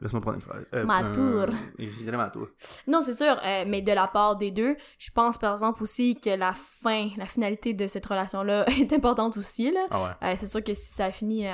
Laisse-moi 0.00 0.20
prendre 0.20 0.36
une 0.36 0.42
phrase. 0.42 0.64
Euh, 0.74 0.84
Mature. 0.84 1.50
euh, 1.80 2.16
mature. 2.16 2.48
Non, 2.86 3.02
c'est 3.02 3.14
sûr, 3.14 3.36
euh, 3.44 3.64
mais 3.66 3.82
de 3.82 3.90
la 3.90 4.06
part 4.06 4.36
des 4.36 4.52
deux, 4.52 4.76
je 4.96 5.10
pense 5.10 5.38
par 5.38 5.50
exemple 5.52 5.82
aussi 5.82 6.14
que 6.20 6.30
la 6.30 6.52
fin, 6.54 7.08
la 7.16 7.26
finalité 7.26 7.74
de 7.74 7.88
cette 7.88 8.06
relation-là 8.06 8.64
est 8.80 8.92
importante 8.92 9.36
aussi, 9.36 9.72
là. 9.72 9.86
Ah 9.90 10.02
ouais. 10.04 10.10
Euh, 10.22 10.34
c'est 10.38 10.46
sûr 10.46 10.62
que 10.62 10.72
si 10.72 10.92
ça 10.92 11.10
finit, 11.10 11.48
euh, 11.48 11.52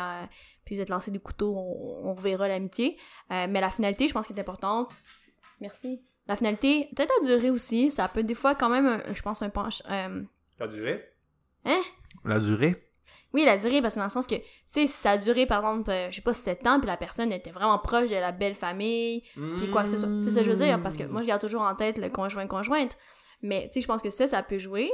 puis 0.66 0.76
vous 0.76 0.82
êtes 0.82 0.90
lancé 0.90 1.10
des 1.10 1.20
couteaux, 1.20 1.54
on, 1.56 2.10
on 2.10 2.14
reverra 2.14 2.46
l'amitié. 2.46 2.98
Euh, 3.32 3.46
mais 3.48 3.62
la 3.62 3.70
finalité, 3.70 4.08
je 4.08 4.12
pense 4.12 4.26
qu'elle 4.26 4.36
est 4.36 4.40
importante. 4.42 4.92
Merci. 5.62 6.02
La 6.26 6.36
finalité, 6.36 6.88
peut-être 6.94 7.12
la 7.22 7.28
durée 7.28 7.48
aussi, 7.50 7.90
ça 7.90 8.08
peut 8.08 8.24
des 8.24 8.34
fois 8.34 8.54
quand 8.54 8.68
même, 8.68 9.02
je 9.14 9.22
pense, 9.22 9.40
un 9.40 9.48
penche. 9.48 9.82
euh, 9.90 10.22
La 10.58 10.66
durée? 10.68 11.02
Hein? 11.64 11.80
La 12.26 12.38
durée? 12.40 12.90
Oui, 13.34 13.44
la 13.44 13.56
durée, 13.56 13.82
parce 13.82 13.94
que 13.94 13.98
dans 13.98 14.04
le 14.04 14.10
sens 14.10 14.28
que, 14.28 14.36
tu 14.36 14.42
sais, 14.64 14.86
si 14.86 14.92
ça 14.94 15.10
a 15.10 15.18
duré, 15.18 15.44
par 15.44 15.58
exemple, 15.58 15.90
euh, 15.90 16.08
je 16.10 16.16
sais 16.16 16.22
pas, 16.22 16.32
7 16.32 16.66
ans, 16.68 16.78
puis 16.78 16.86
la 16.86 16.96
personne 16.96 17.32
était 17.32 17.50
vraiment 17.50 17.80
proche 17.80 18.08
de 18.08 18.14
la 18.14 18.30
belle 18.30 18.54
famille, 18.54 19.24
puis 19.58 19.68
quoi 19.72 19.82
que 19.82 19.90
ce 19.90 19.96
soit. 19.96 20.08
C'est 20.22 20.30
ça 20.30 20.40
que 20.40 20.46
je 20.46 20.50
veux 20.52 20.64
dire, 20.64 20.80
parce 20.80 20.96
que 20.96 21.02
moi, 21.02 21.20
je 21.20 21.26
garde 21.26 21.40
toujours 21.40 21.62
en 21.62 21.74
tête 21.74 21.98
le 21.98 22.08
conjoint-conjointe. 22.08 22.96
Mais, 23.42 23.64
tu 23.64 23.74
sais, 23.74 23.80
je 23.80 23.88
pense 23.88 24.02
que 24.02 24.10
ça, 24.10 24.28
ça 24.28 24.42
peut 24.44 24.58
jouer. 24.58 24.90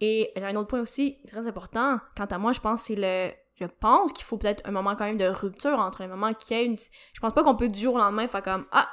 Et 0.00 0.32
j'ai 0.36 0.44
un 0.44 0.56
autre 0.56 0.66
point 0.66 0.80
aussi 0.80 1.18
très 1.26 1.46
important. 1.46 1.98
Quant 2.16 2.26
à 2.26 2.38
moi, 2.38 2.52
je 2.52 2.60
pense 2.60 2.82
c'est 2.82 2.96
le... 2.96 3.30
Je 3.54 3.64
pense 3.64 4.12
qu'il 4.12 4.24
faut 4.24 4.36
peut-être 4.36 4.62
un 4.66 4.70
moment 4.70 4.96
quand 4.96 5.06
même 5.06 5.16
de 5.16 5.24
rupture 5.24 5.78
entre 5.78 6.02
un 6.02 6.08
moment 6.08 6.34
qui 6.34 6.52
a 6.52 6.60
une... 6.60 6.76
Je 6.76 7.20
pense 7.20 7.32
pas 7.32 7.42
qu'on 7.42 7.54
peut 7.54 7.70
du 7.70 7.80
jour 7.80 7.94
au 7.94 7.98
lendemain 7.98 8.28
faire 8.28 8.42
comme 8.42 8.66
«Ah, 8.72 8.90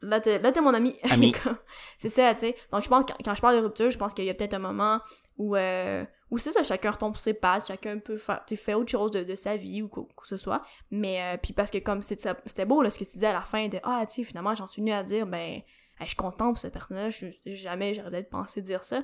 là, 0.00 0.20
t'es 0.20 0.40
là, 0.40 0.50
t'es 0.50 0.60
mon 0.60 0.74
ami.» 0.74 0.96
Ami. 1.10 1.32
c'est 1.98 2.08
ça, 2.08 2.34
tu 2.34 2.40
sais. 2.40 2.56
Donc, 2.72 2.82
je 2.82 2.88
pense 2.88 3.04
que 3.04 3.12
quand 3.24 3.34
je 3.36 3.40
parle 3.40 3.56
de 3.56 3.62
rupture, 3.62 3.90
je 3.90 3.98
pense 3.98 4.12
qu'il 4.12 4.24
y 4.24 4.30
a 4.30 4.34
peut-être 4.34 4.54
un 4.54 4.58
moment 4.58 5.00
où... 5.36 5.54
Euh, 5.54 6.04
où 6.32 6.38
c'est 6.38 6.50
ça, 6.50 6.62
chacun 6.62 6.90
retombe 6.92 7.14
sur 7.14 7.24
ses 7.24 7.34
pattes, 7.34 7.66
chacun 7.66 7.98
peut 7.98 8.16
faire, 8.16 8.42
fait 8.48 8.72
autre 8.72 8.90
chose 8.90 9.10
de, 9.10 9.22
de 9.22 9.34
sa 9.34 9.54
vie 9.58 9.82
ou 9.82 9.88
quoi 9.88 10.06
que 10.16 10.26
ce 10.26 10.38
soit. 10.38 10.62
Mais, 10.90 11.20
euh, 11.20 11.36
puis 11.36 11.52
parce 11.52 11.70
que 11.70 11.76
comme 11.76 12.00
c'était 12.00 12.64
beau, 12.64 12.80
là, 12.80 12.90
ce 12.90 12.98
que 12.98 13.04
tu 13.04 13.12
disais 13.12 13.26
à 13.26 13.34
la 13.34 13.42
fin 13.42 13.68
de, 13.68 13.78
ah, 13.82 14.02
tu 14.06 14.14
sais, 14.14 14.24
finalement, 14.24 14.54
j'en 14.54 14.66
suis 14.66 14.80
venue 14.80 14.92
à 14.92 15.02
dire, 15.02 15.26
ben, 15.26 15.60
je 16.00 16.06
suis 16.06 16.16
contente 16.16 16.54
pour 16.54 16.58
cette 16.58 16.72
personne-là, 16.72 17.10
jamais 17.44 17.92
j'aurais 17.92 18.08
peut-être 18.08 18.30
pensé 18.30 18.62
dire 18.62 18.82
ça. 18.82 19.00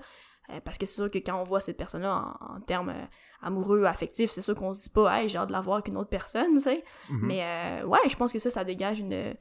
Euh, 0.50 0.60
parce 0.64 0.78
que 0.78 0.86
c'est 0.86 0.94
sûr 0.94 1.10
que 1.10 1.18
quand 1.18 1.38
on 1.38 1.44
voit 1.44 1.60
cette 1.60 1.76
personne-là 1.76 2.34
en, 2.40 2.54
en 2.54 2.60
termes 2.60 2.88
euh, 2.88 3.04
amoureux, 3.42 3.84
affectifs, 3.84 4.30
c'est 4.30 4.40
sûr 4.40 4.54
qu'on 4.54 4.72
se 4.72 4.84
dit 4.84 4.88
pas, 4.88 5.20
hey, 5.20 5.28
j'ai 5.28 5.36
hâte 5.36 5.48
de 5.48 5.52
la 5.52 5.60
voir 5.60 5.82
qu'une 5.82 5.98
autre 5.98 6.08
personne, 6.08 6.54
tu 6.54 6.60
sais. 6.60 6.82
Mhm. 7.10 7.20
Mais, 7.26 7.42
euh, 7.42 7.86
ouais, 7.86 7.98
je 8.08 8.16
pense 8.16 8.32
que 8.32 8.38
ça, 8.38 8.48
ça 8.48 8.64
dégage 8.64 9.00
une 9.00 9.34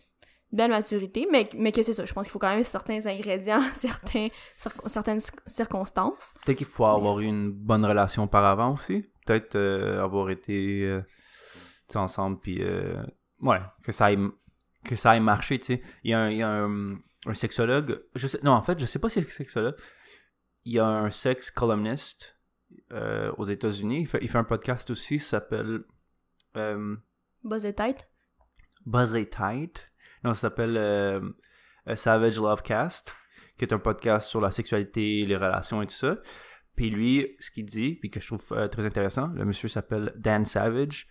belle 0.51 0.71
maturité, 0.71 1.27
mais, 1.31 1.49
mais 1.55 1.71
que 1.71 1.83
c'est 1.83 1.93
ça, 1.93 2.05
je 2.05 2.13
pense 2.13 2.23
qu'il 2.25 2.31
faut 2.31 2.39
quand 2.39 2.53
même 2.55 2.63
certains 2.63 3.05
ingrédients, 3.05 3.61
certains, 3.73 4.27
cir- 4.55 4.87
certaines 4.89 5.19
circonstances. 5.45 6.33
Peut-être 6.45 6.57
qu'il 6.59 6.67
faut 6.67 6.85
avoir 6.85 7.19
eu 7.19 7.25
une 7.25 7.51
bonne 7.51 7.85
relation 7.85 8.23
auparavant 8.23 8.73
aussi. 8.73 9.03
Peut-être 9.25 9.55
euh, 9.55 10.01
avoir 10.01 10.29
été 10.29 10.85
euh, 10.85 11.01
ensemble, 11.95 12.39
puis 12.39 12.59
euh, 12.63 13.03
ouais, 13.41 13.59
que 13.83 13.91
ça 13.91 14.11
ait, 14.13 14.17
que 14.85 14.95
ça 14.95 15.15
ait 15.17 15.19
marché, 15.19 15.59
tu 15.59 15.65
sais. 15.65 15.81
Il 16.03 16.11
y 16.11 16.13
a, 16.13 16.21
un, 16.21 16.29
il 16.29 16.37
y 16.37 16.43
a 16.43 16.49
un, 16.49 16.95
un 17.25 17.33
sexologue, 17.33 18.01
je 18.15 18.27
sais, 18.27 18.39
non, 18.43 18.51
en 18.51 18.61
fait, 18.61 18.79
je 18.79 18.85
sais 18.85 18.99
pas 18.99 19.09
si 19.09 19.21
c'est 19.21 19.29
sexologue. 19.29 19.75
Il 20.63 20.73
y 20.73 20.79
a 20.79 20.87
un 20.87 21.11
sex 21.11 21.51
columniste 21.51 22.37
euh, 22.93 23.31
aux 23.37 23.45
États-Unis. 23.45 24.01
Il 24.01 24.07
fait, 24.07 24.19
il 24.21 24.29
fait 24.29 24.37
un 24.37 24.43
podcast 24.45 24.89
aussi, 24.89 25.19
s'appelle 25.19 25.81
euh, 26.55 26.95
Buzz 27.43 27.65
et 27.65 27.73
tête. 27.73 28.09
Buzz 28.85 29.13
It 29.13 29.29
Tight. 29.29 29.89
Ça 30.33 30.41
s'appelle 30.41 30.77
euh, 30.77 31.21
Savage 31.95 32.37
Love 32.37 32.61
Cast, 32.61 33.15
qui 33.57 33.65
est 33.65 33.73
un 33.73 33.79
podcast 33.79 34.27
sur 34.27 34.41
la 34.41 34.51
sexualité, 34.51 35.25
les 35.25 35.35
relations 35.35 35.81
et 35.81 35.87
tout 35.87 35.93
ça. 35.93 36.17
Puis 36.75 36.89
lui, 36.89 37.35
ce 37.39 37.49
qu'il 37.49 37.65
dit, 37.65 37.95
puis 37.95 38.09
que 38.09 38.19
je 38.19 38.27
trouve 38.27 38.43
euh, 38.51 38.67
très 38.67 38.85
intéressant, 38.85 39.27
le 39.27 39.45
monsieur 39.45 39.67
s'appelle 39.67 40.13
Dan 40.15 40.45
Savage, 40.45 41.07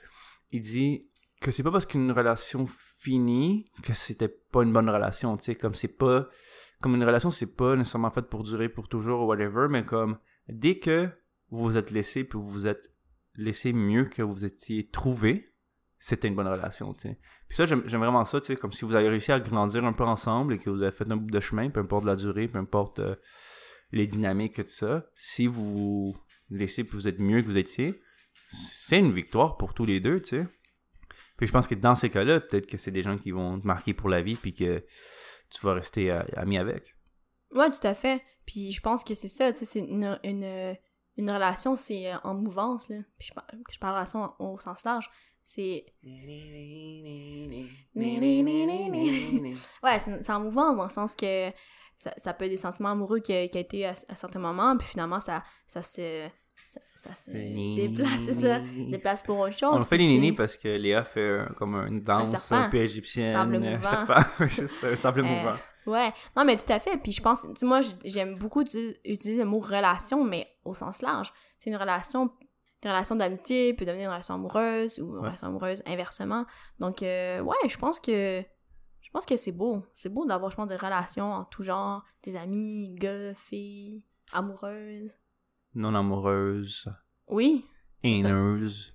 il 0.52 0.60
dit 0.60 1.10
que 1.40 1.50
c'est 1.50 1.62
pas 1.62 1.72
parce 1.72 1.86
qu'une 1.86 2.12
relation 2.12 2.66
finit 2.66 3.66
que 3.82 3.92
c'était 3.92 4.28
pas 4.28 4.62
une 4.62 4.72
bonne 4.72 4.88
relation, 4.88 5.36
tu 5.36 5.44
sais, 5.44 5.54
comme 5.54 5.74
c'est 5.74 5.88
pas 5.88 6.28
comme 6.80 6.94
une 6.94 7.04
relation 7.04 7.30
c'est 7.30 7.54
pas 7.54 7.74
nécessairement 7.74 8.10
faite 8.10 8.28
pour 8.28 8.42
durer 8.42 8.68
pour 8.68 8.88
toujours 8.88 9.22
ou 9.22 9.26
whatever, 9.26 9.66
mais 9.68 9.84
comme 9.84 10.18
dès 10.48 10.78
que 10.78 11.08
vous 11.50 11.62
vous 11.62 11.76
êtes 11.76 11.90
laissé 11.90 12.24
puis 12.24 12.38
vous 12.38 12.48
vous 12.48 12.66
êtes 12.66 12.92
laissé 13.34 13.72
mieux 13.72 14.04
que 14.04 14.22
vous 14.22 14.44
étiez 14.44 14.88
trouvé, 14.88 15.52
c'était 15.98 16.28
une 16.28 16.34
bonne 16.34 16.48
relation, 16.48 16.92
tu 16.94 17.08
sais. 17.08 17.18
Puis 17.48 17.56
ça, 17.56 17.66
j'aime 17.66 17.82
vraiment 17.82 18.24
ça, 18.24 18.40
tu 18.40 18.46
sais, 18.46 18.56
comme 18.56 18.72
si 18.72 18.84
vous 18.84 18.94
avez 18.94 19.08
réussi 19.08 19.32
à 19.32 19.40
grandir 19.40 19.84
un 19.84 19.92
peu 19.92 20.04
ensemble 20.04 20.54
et 20.54 20.58
que 20.58 20.70
vous 20.70 20.82
avez 20.82 20.92
fait 20.92 21.10
un 21.10 21.16
bout 21.16 21.30
de 21.30 21.40
chemin, 21.40 21.70
peu 21.70 21.80
importe 21.80 22.04
la 22.04 22.16
durée, 22.16 22.48
peu 22.48 22.58
importe 22.58 22.98
euh, 22.98 23.16
les 23.92 24.06
dynamiques 24.06 24.58
et 24.58 24.64
tout 24.64 24.70
ça. 24.70 25.06
Si 25.14 25.46
vous 25.46 26.16
laissez 26.50 26.84
puis 26.84 26.96
vous 26.96 27.08
êtes 27.08 27.18
mieux 27.18 27.42
que 27.42 27.46
vous 27.46 27.56
étiez, 27.56 28.00
c'est 28.52 28.98
une 28.98 29.12
victoire 29.12 29.56
pour 29.56 29.74
tous 29.74 29.86
les 29.86 30.00
deux, 30.00 30.20
tu 30.20 30.36
sais. 30.36 30.46
Puis 31.36 31.46
je 31.46 31.52
pense 31.52 31.66
que 31.66 31.74
dans 31.74 31.94
ces 31.94 32.10
cas-là, 32.10 32.40
peut-être 32.40 32.66
que 32.66 32.76
c'est 32.78 32.90
des 32.90 33.02
gens 33.02 33.18
qui 33.18 33.30
vont 33.30 33.60
te 33.60 33.66
marquer 33.66 33.94
pour 33.94 34.08
la 34.08 34.22
vie 34.22 34.36
puis 34.36 34.54
que 34.54 34.84
tu 35.50 35.66
vas 35.66 35.74
rester 35.74 36.10
euh, 36.10 36.22
ami 36.34 36.58
avec. 36.58 36.94
Ouais, 37.52 37.70
tout 37.70 37.86
à 37.86 37.94
fait. 37.94 38.22
Puis 38.46 38.72
je 38.72 38.80
pense 38.80 39.04
que 39.04 39.14
c'est 39.14 39.28
ça, 39.28 39.52
tu 39.52 39.60
sais, 39.60 39.64
c'est 39.64 39.80
une, 39.80 40.18
une, 40.24 40.76
une 41.16 41.30
relation, 41.30 41.76
c'est 41.76 42.12
euh, 42.12 42.16
en 42.22 42.34
mouvance, 42.34 42.88
là. 42.88 42.98
Puis 43.18 43.28
je 43.28 43.34
parle, 43.34 43.46
je 43.70 43.78
parle 43.78 43.94
relation 43.94 44.32
au 44.38 44.58
sens 44.60 44.84
large. 44.84 45.10
C'est. 45.46 45.86
Ouais, 49.82 49.98
c'est 49.98 50.30
en 50.30 50.40
mouvance 50.40 50.76
dans 50.76 50.84
le 50.84 50.90
sens 50.90 51.14
que 51.14 51.50
ça, 51.98 52.12
ça 52.16 52.34
peut 52.34 52.44
être 52.46 52.50
des 52.50 52.56
sentiments 52.56 52.90
amoureux 52.90 53.20
qui, 53.20 53.48
qui 53.48 53.56
a 53.56 53.60
été 53.60 53.86
à, 53.86 53.94
à 54.08 54.14
certains 54.16 54.40
moments, 54.40 54.76
puis 54.76 54.88
finalement, 54.88 55.20
ça, 55.20 55.44
ça 55.66 55.82
se. 55.82 56.26
Ça, 56.64 56.80
ça 56.96 57.14
se 57.14 57.30
déplace, 57.30 58.20
c'est 58.26 58.32
ça. 58.32 58.58
Déplace 58.90 59.22
pour 59.22 59.38
autre 59.38 59.56
chose. 59.56 59.70
On 59.72 59.78
fait 59.78 59.98
les 59.98 60.06
ninis 60.06 60.32
parce 60.32 60.56
que 60.56 60.68
Léa 60.68 61.04
fait 61.04 61.42
comme 61.56 61.76
une 61.76 62.00
danse 62.00 62.50
un, 62.50 62.68
peu 62.68 62.78
égyptienne. 62.78 63.32
Sable 63.32 63.58
mouvant. 63.58 64.22
c'est 64.48 64.68
ça, 64.68 64.88
un 64.88 64.96
sable 64.96 65.20
Euh, 65.20 65.22
mouvant. 65.22 65.56
Ouais, 65.86 66.12
non, 66.36 66.44
mais 66.44 66.56
tout 66.56 66.70
à 66.70 66.80
fait. 66.80 66.96
Puis 66.98 67.12
je 67.12 67.22
pense, 67.22 67.46
moi, 67.62 67.80
j'aime 68.04 68.36
beaucoup 68.36 68.62
utiliser 68.62 69.42
le 69.42 69.48
mot 69.48 69.60
relation, 69.60 70.24
mais 70.24 70.48
au 70.64 70.74
sens 70.74 71.02
large. 71.02 71.32
C'est 71.58 71.70
une 71.70 71.76
relation, 71.76 72.30
une 72.84 72.90
relation 72.90 73.16
d'amitié 73.16 73.74
peut 73.74 73.84
devenir 73.84 74.04
une 74.06 74.12
relation 74.12 74.34
amoureuse 74.34 74.98
ou 74.98 75.08
une 75.08 75.14
Ouais. 75.16 75.20
relation 75.28 75.46
amoureuse 75.48 75.82
inversement. 75.86 76.44
Donc, 76.78 77.02
euh, 77.02 77.40
ouais, 77.40 77.56
je 77.68 77.76
pense 77.78 77.98
que, 78.00 78.44
je 79.00 79.10
pense 79.10 79.26
que 79.26 79.36
c'est 79.36 79.52
beau. 79.52 79.84
C'est 79.94 80.08
beau 80.08 80.26
d'avoir, 80.26 80.50
je 80.50 80.56
pense, 80.56 80.68
des 80.68 80.76
relations 80.76 81.32
en 81.32 81.44
tout 81.44 81.62
genre, 81.62 82.04
des 82.22 82.36
amis, 82.36 82.94
gars, 82.94 83.34
filles, 83.34 84.04
amoureuses. 84.32 85.18
Non 85.74 85.94
amoureuse. 85.94 86.88
Oui. 87.28 87.64
Haineuse. 88.02 88.94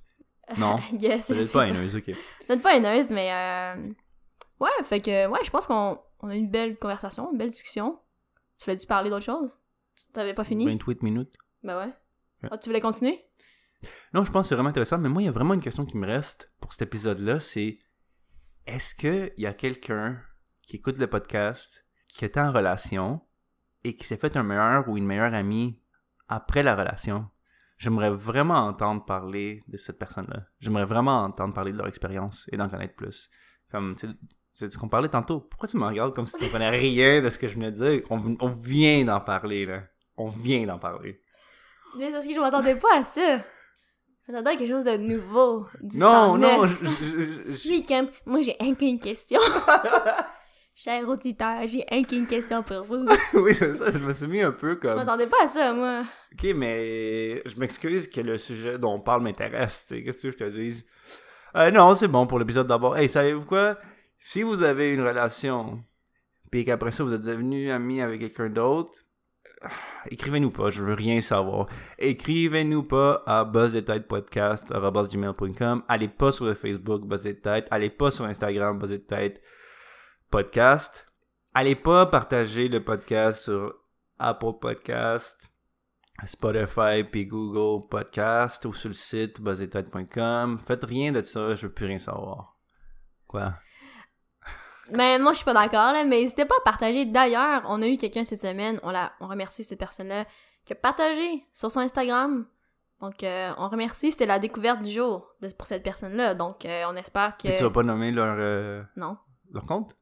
Non? 0.58 0.78
yes, 1.00 1.28
Peut-être 1.28 1.52
pas 1.54 1.68
haineuse, 1.68 1.96
ok. 1.96 2.06
Peut-être 2.48 2.62
pas 2.62 2.76
haineuse, 2.76 3.10
mais 3.10 3.32
euh... 3.32 3.90
ouais, 4.60 4.70
fait 4.84 5.00
que 5.02 5.28
ouais, 5.28 5.40
je 5.44 5.50
pense 5.50 5.66
qu'on 5.68 6.00
on 6.22 6.30
a 6.30 6.36
une 6.36 6.50
belle 6.50 6.78
conversation, 6.78 7.32
une 7.32 7.38
belle 7.38 7.50
discussion. 7.50 8.00
Tu 8.58 8.66
voulais-tu 8.66 8.86
parler 8.88 9.10
d'autre 9.10 9.26
chose? 9.26 9.58
Tu 9.96 10.12
t'avais 10.12 10.34
pas 10.34 10.44
fini? 10.44 10.66
28 10.66 11.02
minutes. 11.04 11.34
Ben 11.64 11.78
ouais. 11.78 11.94
Ouais. 12.44 12.50
Ah, 12.52 12.58
tu 12.58 12.70
voulais 12.70 12.82
continuer? 12.82 13.24
Non, 14.14 14.24
je 14.24 14.32
pense 14.32 14.46
que 14.46 14.50
c'est 14.50 14.56
vraiment 14.56 14.70
intéressant, 14.70 14.98
mais 14.98 15.10
moi, 15.10 15.22
il 15.22 15.26
y 15.26 15.30
a 15.30 15.32
vraiment 15.32 15.54
une 15.54 15.62
question 15.62 15.86
qui 15.86 15.98
me 15.98 16.06
reste 16.06 16.52
pour 16.60 16.74
cet 16.74 16.84
épisode-là, 16.84 17.40
c'est 17.40 17.80
est-ce 18.68 18.94
qu'il 18.94 19.34
y 19.38 19.46
a 19.46 19.54
quelqu'un 19.54 20.22
qui 20.62 20.78
écoute 20.78 20.98
le 20.98 21.08
podcast, 21.08 21.86
qui 22.08 22.26
était 22.26 22.40
en 22.40 22.52
relation 22.52 23.22
et 23.84 23.96
qui 23.96 24.06
s'est 24.06 24.18
fait 24.18 24.38
un 24.38 24.44
meilleur 24.44 24.88
ou 24.88 24.98
une 24.98 25.06
meilleure 25.06 25.34
amie 25.34 25.82
après 26.28 26.64
la 26.64 26.76
relation? 26.76 27.28
J'aimerais 27.78 28.12
vraiment 28.12 28.68
entendre 28.68 29.04
parler 29.04 29.64
de 29.68 29.78
cette 29.78 29.98
personne-là. 29.98 30.46
J'aimerais 30.60 30.86
vraiment 30.86 31.24
entendre 31.24 31.54
parler 31.54 31.72
de 31.72 31.78
leur 31.78 31.88
expérience 31.88 32.48
et 32.52 32.58
d'en 32.58 32.70
connaître 32.70 32.94
plus. 32.94 33.32
Comme, 33.72 33.96
c'est 34.54 34.72
ce 34.72 34.78
qu'on 34.78 34.90
parlait 34.90 35.10
tantôt. 35.10 35.40
Pourquoi 35.40 35.68
tu 35.68 35.78
me 35.78 35.86
regardes 35.86 36.14
comme 36.14 36.28
si 36.28 36.34
tu 36.38 36.44
ne 36.44 36.46
comprenais 36.50 36.70
rien 36.70 37.24
de 37.24 37.30
ce 37.30 37.40
que 37.40 37.48
je 37.48 37.56
venais 37.56 37.72
de 37.72 37.78
dire? 37.78 38.04
On, 38.12 38.38
on 38.40 38.48
vient 38.50 39.04
d'en 39.06 39.20
parler, 39.20 39.66
là. 39.66 39.82
On 40.16 40.30
vient 40.30 40.68
d'en 40.68 40.78
parler. 40.78 41.20
Mais 41.98 42.06
c'est 42.06 42.12
parce 42.12 42.28
que 42.28 42.34
je 42.36 42.40
m'attendais 42.40 42.76
pas 42.76 43.00
à 43.00 43.04
ça. 43.04 43.44
Je 44.32 44.38
m'attendais 44.38 44.56
à 44.56 44.60
quelque 44.60 44.72
chose 44.74 44.86
de 44.86 44.98
nouveau. 44.98 45.66
Du 45.82 45.98
Non, 45.98 46.38
non, 46.38 46.66
je- 46.66 46.86
je- 46.86 47.52
je- 47.52 47.82
je- 47.84 48.06
moi 48.26 48.42
j'ai 48.42 48.56
un 48.62 48.74
qu'une 48.76 48.98
question. 48.98 49.38
Cher 50.74 51.06
auditeur, 51.10 51.68
j'ai 51.68 51.84
un 51.92 52.02
qu'une 52.04 52.26
question 52.26 52.64
pour 52.64 52.84
vous. 52.86 53.06
oui, 53.34 53.54
c'est 53.54 53.76
ça, 53.76 53.92
je 53.92 53.98
me 53.98 54.14
suis 54.14 54.28
mis 54.28 54.40
un 54.42 54.54
peu 54.54 54.70
Je 54.76 54.76
comme... 54.88 54.96
m'attendais 54.96 55.28
pas 55.28 55.44
à 55.44 55.48
ça, 55.50 55.74
moi. 55.74 56.04
Ok, 56.34 56.50
mais 56.56 57.42
je 57.46 57.60
m'excuse 57.60 58.08
que 58.10 58.22
le 58.22 58.38
sujet 58.38 58.78
dont 58.78 58.94
on 58.94 59.02
parle 59.02 59.22
m'intéresse, 59.22 59.86
tu 59.88 59.96
sais, 59.96 60.04
qu'est-ce 60.04 60.22
que 60.28 60.32
je 60.32 60.38
te 60.38 60.50
dise? 60.50 60.86
Euh, 61.58 61.70
non, 61.72 61.94
c'est 61.94 62.08
bon 62.08 62.26
pour 62.26 62.40
l'épisode 62.40 62.68
d'abord. 62.68 62.96
Hey, 62.98 63.10
savez-vous 63.10 63.46
quoi? 63.46 63.78
Si 64.24 64.44
vous 64.44 64.64
avez 64.64 64.94
une 64.94 65.02
relation, 65.02 65.84
puis 66.52 66.64
qu'après 66.64 66.92
ça 66.92 67.04
vous 67.04 67.14
êtes 67.14 67.22
devenu 67.22 67.70
ami 67.70 68.02
avec 68.02 68.22
quelqu'un 68.22 68.50
d'autre, 68.50 68.94
écrivez-nous 70.10 70.52
pas, 70.52 70.70
je 70.70 70.84
veux 70.84 70.94
rien 70.94 71.20
savoir. 71.22 71.68
Écrivez-nous 71.98 72.84
pas 72.84 73.24
à 73.26 73.46
buzzetêtepodcast.com. 73.46 75.84
Allez 75.88 76.08
pas 76.08 76.32
sur 76.32 76.46
le 76.46 76.54
Facebook 76.54 77.04
Buzzetête, 77.06 77.68
allez 77.72 77.90
pas 77.90 78.12
sur 78.12 78.26
Instagram 78.26 78.78
Buzzetête 78.80 79.42
podcast. 80.30 81.08
Allez 81.54 81.76
pas 81.76 82.06
partager 82.06 82.70
le 82.70 82.82
podcast 82.84 83.44
sur 83.44 83.76
Apple 84.18 84.54
Podcast, 84.62 85.52
Spotify 86.26 87.04
puis 87.04 87.26
Google 87.26 87.90
Podcast 87.90 88.64
ou 88.66 88.74
sur 88.74 88.90
le 88.90 88.94
site 88.94 89.42
buzzetête.com. 89.42 90.60
Faites 90.66 90.86
rien 90.86 91.12
de 91.12 91.22
ça, 91.24 91.56
je 91.56 91.68
veux 91.68 91.74
plus 91.74 91.88
rien 91.88 92.00
savoir. 92.00 92.58
Quoi? 93.28 93.56
Mais 94.90 95.20
moi, 95.20 95.32
je 95.32 95.38
suis 95.38 95.46
pas 95.46 95.54
d'accord, 95.54 95.94
là, 95.94 96.04
mais 96.04 96.22
n'hésitez 96.22 96.46
pas 96.46 96.56
à 96.60 96.64
partager. 96.64 97.06
D'ailleurs, 97.06 97.62
on 97.68 97.82
a 97.82 97.88
eu 97.88 97.98
quelqu'un 97.98 98.24
cette 98.24 98.42
semaine, 98.42 98.80
on, 98.84 98.92
l'a, 98.92 99.14
on 99.22 99.28
remercie 99.28 99.64
cette 99.64 99.80
personne-là, 99.80 100.26
qui 100.66 100.74
a 100.74 100.76
partagé 100.76 101.46
sur 101.54 101.72
son 101.72 101.80
Instagram. 101.80 102.46
Donc, 103.00 103.24
euh, 103.24 103.52
on 103.58 103.68
remercie, 103.70 104.12
c'était 104.12 104.26
la 104.26 104.38
découverte 104.38 104.82
du 104.84 104.92
jour 104.92 105.34
de, 105.42 105.48
pour 105.50 105.66
cette 105.66 105.82
personne-là. 105.84 106.36
Donc, 106.36 106.66
euh, 106.66 106.84
on 106.90 106.96
espère 106.96 107.36
que... 107.38 107.48
Et 107.48 107.54
tu 107.54 107.64
vas 107.64 107.70
pas 107.72 107.84
nommer 107.84 108.12
leur, 108.12 108.36
euh, 108.38 108.84
Non, 108.96 109.18
leur 109.52 109.66
compte? 109.66 109.96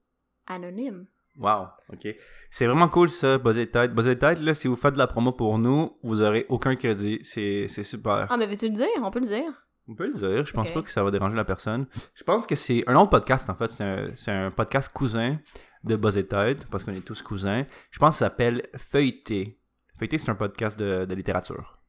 anonyme. 0.47 1.05
Wow, 1.37 1.67
ok. 1.93 2.07
C'est 2.51 2.65
vraiment 2.65 2.89
cool 2.89 3.09
ça, 3.09 3.37
Buzzer 3.37 3.69
Tête. 3.69 3.93
Buzzer 3.93 4.17
Tête, 4.17 4.39
là, 4.41 4.53
si 4.53 4.67
vous 4.67 4.75
faites 4.75 4.95
de 4.95 4.97
la 4.97 5.07
promo 5.07 5.31
pour 5.31 5.57
nous, 5.57 5.97
vous 6.03 6.21
aurez 6.21 6.45
aucun 6.49 6.75
crédit. 6.75 7.19
C'est, 7.23 7.67
c'est 7.69 7.83
super. 7.83 8.27
Ah, 8.29 8.35
mais 8.35 8.47
veux-tu 8.47 8.65
le 8.67 8.73
dire? 8.73 8.87
On 9.01 9.11
peut 9.11 9.19
le 9.21 9.27
dire. 9.27 9.53
On 9.89 9.95
peut 9.95 10.05
le 10.05 10.13
dire, 10.13 10.45
je 10.45 10.53
pense 10.53 10.69
pas 10.69 10.83
que 10.83 10.91
ça 10.91 11.03
va 11.03 11.09
déranger 11.09 11.35
la 11.35 11.43
personne. 11.43 11.87
Je 12.13 12.23
pense 12.23 12.45
que 12.45 12.55
c'est 12.55 12.87
un 12.87 12.95
autre 12.95 13.09
podcast 13.09 13.49
en 13.49 13.55
fait, 13.55 13.69
c'est 13.71 13.83
un, 13.83 14.15
c'est 14.15 14.31
un 14.31 14.51
podcast 14.51 14.93
cousin 14.93 15.39
de 15.83 15.95
Buzzer 15.95 16.27
Tête, 16.27 16.67
parce 16.67 16.83
qu'on 16.83 16.93
est 16.93 17.01
tous 17.01 17.23
cousins. 17.23 17.65
Je 17.89 17.97
pense 17.97 18.15
que 18.15 18.19
ça 18.19 18.25
s'appelle 18.25 18.67
Feuilleté. 18.77 19.59
Feuilleté, 19.97 20.19
c'est 20.19 20.29
un 20.29 20.35
podcast 20.35 20.77
de, 20.77 21.05
de 21.05 21.15
littérature. 21.15 21.79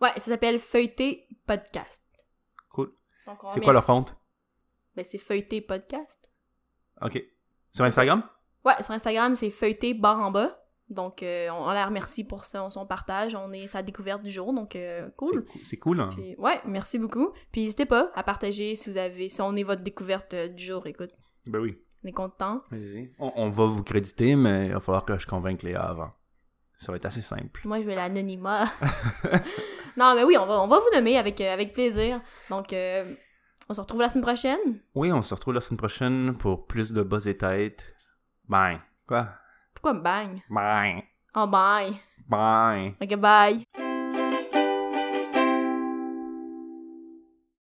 Ouais, 0.00 0.12
ça 0.18 0.30
s'appelle 0.30 0.60
Feuilleté 0.60 1.26
Podcast. 1.46 2.02
Cool. 2.70 2.92
Donc, 3.26 3.38
C'est 3.52 3.60
quoi 3.60 3.72
leur 3.72 3.84
compte? 3.84 4.14
Ben, 4.94 5.04
c'est 5.04 5.18
Feuilleté 5.18 5.60
Podcast. 5.60 6.30
Ok. 7.00 7.20
Sur 7.72 7.84
Instagram? 7.84 8.22
Ouais, 8.64 8.80
sur 8.82 8.92
Instagram, 8.92 9.34
c'est 9.34 9.50
Feuilleté 9.50 9.94
barre 9.94 10.20
en 10.20 10.30
bas. 10.30 10.64
Donc, 10.90 11.22
euh, 11.22 11.48
on, 11.50 11.66
on 11.68 11.70
la 11.70 11.84
remercie 11.84 12.24
pour 12.24 12.44
son, 12.46 12.70
son 12.70 12.86
partage. 12.86 13.34
On 13.34 13.52
est 13.52 13.66
sa 13.68 13.82
découverte 13.82 14.22
du 14.22 14.30
jour, 14.30 14.52
donc 14.54 14.74
euh, 14.74 15.08
cool. 15.16 15.44
C'est 15.64 15.76
cool, 15.76 16.00
hein? 16.00 16.10
Puis, 16.14 16.34
ouais, 16.38 16.60
merci 16.64 16.98
beaucoup. 16.98 17.32
Puis 17.52 17.62
n'hésitez 17.62 17.84
pas 17.86 18.10
à 18.14 18.22
partager 18.22 18.74
si 18.76 18.90
vous 18.90 18.96
avez, 18.98 19.28
si 19.28 19.40
on 19.42 19.54
est 19.56 19.62
votre 19.64 19.82
découverte 19.82 20.32
euh, 20.34 20.48
du 20.48 20.64
jour. 20.64 20.86
Écoute, 20.86 21.10
Ben 21.46 21.58
oui. 21.60 21.76
on 22.04 22.08
est 22.08 22.12
content. 22.12 22.58
Vas-y. 22.70 23.10
On, 23.18 23.32
on 23.36 23.50
va 23.50 23.66
vous 23.66 23.82
créditer, 23.82 24.34
mais 24.34 24.66
il 24.68 24.72
va 24.72 24.80
falloir 24.80 25.04
que 25.04 25.18
je 25.18 25.26
convainque 25.26 25.62
Léa 25.62 25.82
avant. 25.82 26.10
Ça 26.78 26.92
va 26.92 26.96
être 26.96 27.06
assez 27.06 27.22
simple. 27.22 27.60
Moi, 27.64 27.80
je 27.80 27.86
veux 27.86 27.94
l'anonymat. 27.94 28.70
non, 29.96 30.14
mais 30.14 30.22
oui, 30.24 30.36
on 30.38 30.46
va, 30.46 30.60
on 30.62 30.68
va 30.68 30.78
vous 30.78 30.94
nommer 30.94 31.18
avec, 31.18 31.40
euh, 31.40 31.52
avec 31.52 31.72
plaisir. 31.72 32.20
Donc, 32.50 32.72
euh, 32.72 33.14
on 33.68 33.74
se 33.74 33.80
retrouve 33.80 34.00
la 34.00 34.08
semaine 34.08 34.24
prochaine. 34.24 34.58
Oui, 34.94 35.12
on 35.12 35.20
se 35.20 35.34
retrouve 35.34 35.54
la 35.54 35.60
semaine 35.60 35.76
prochaine 35.78 36.36
pour 36.38 36.66
plus 36.66 36.92
de 36.92 37.02
buzz 37.02 37.26
et 37.28 37.36
tête. 37.36 37.94
Bye. 38.48 38.78
Quoi? 39.06 39.28
Pourquoi 39.80 40.02
bang? 40.02 40.42
Bye. 40.50 41.04
Oh, 41.36 41.46
bye. 41.46 42.00
Bye. 42.28 42.94
Ok, 43.00 43.14
bye. 43.16 43.87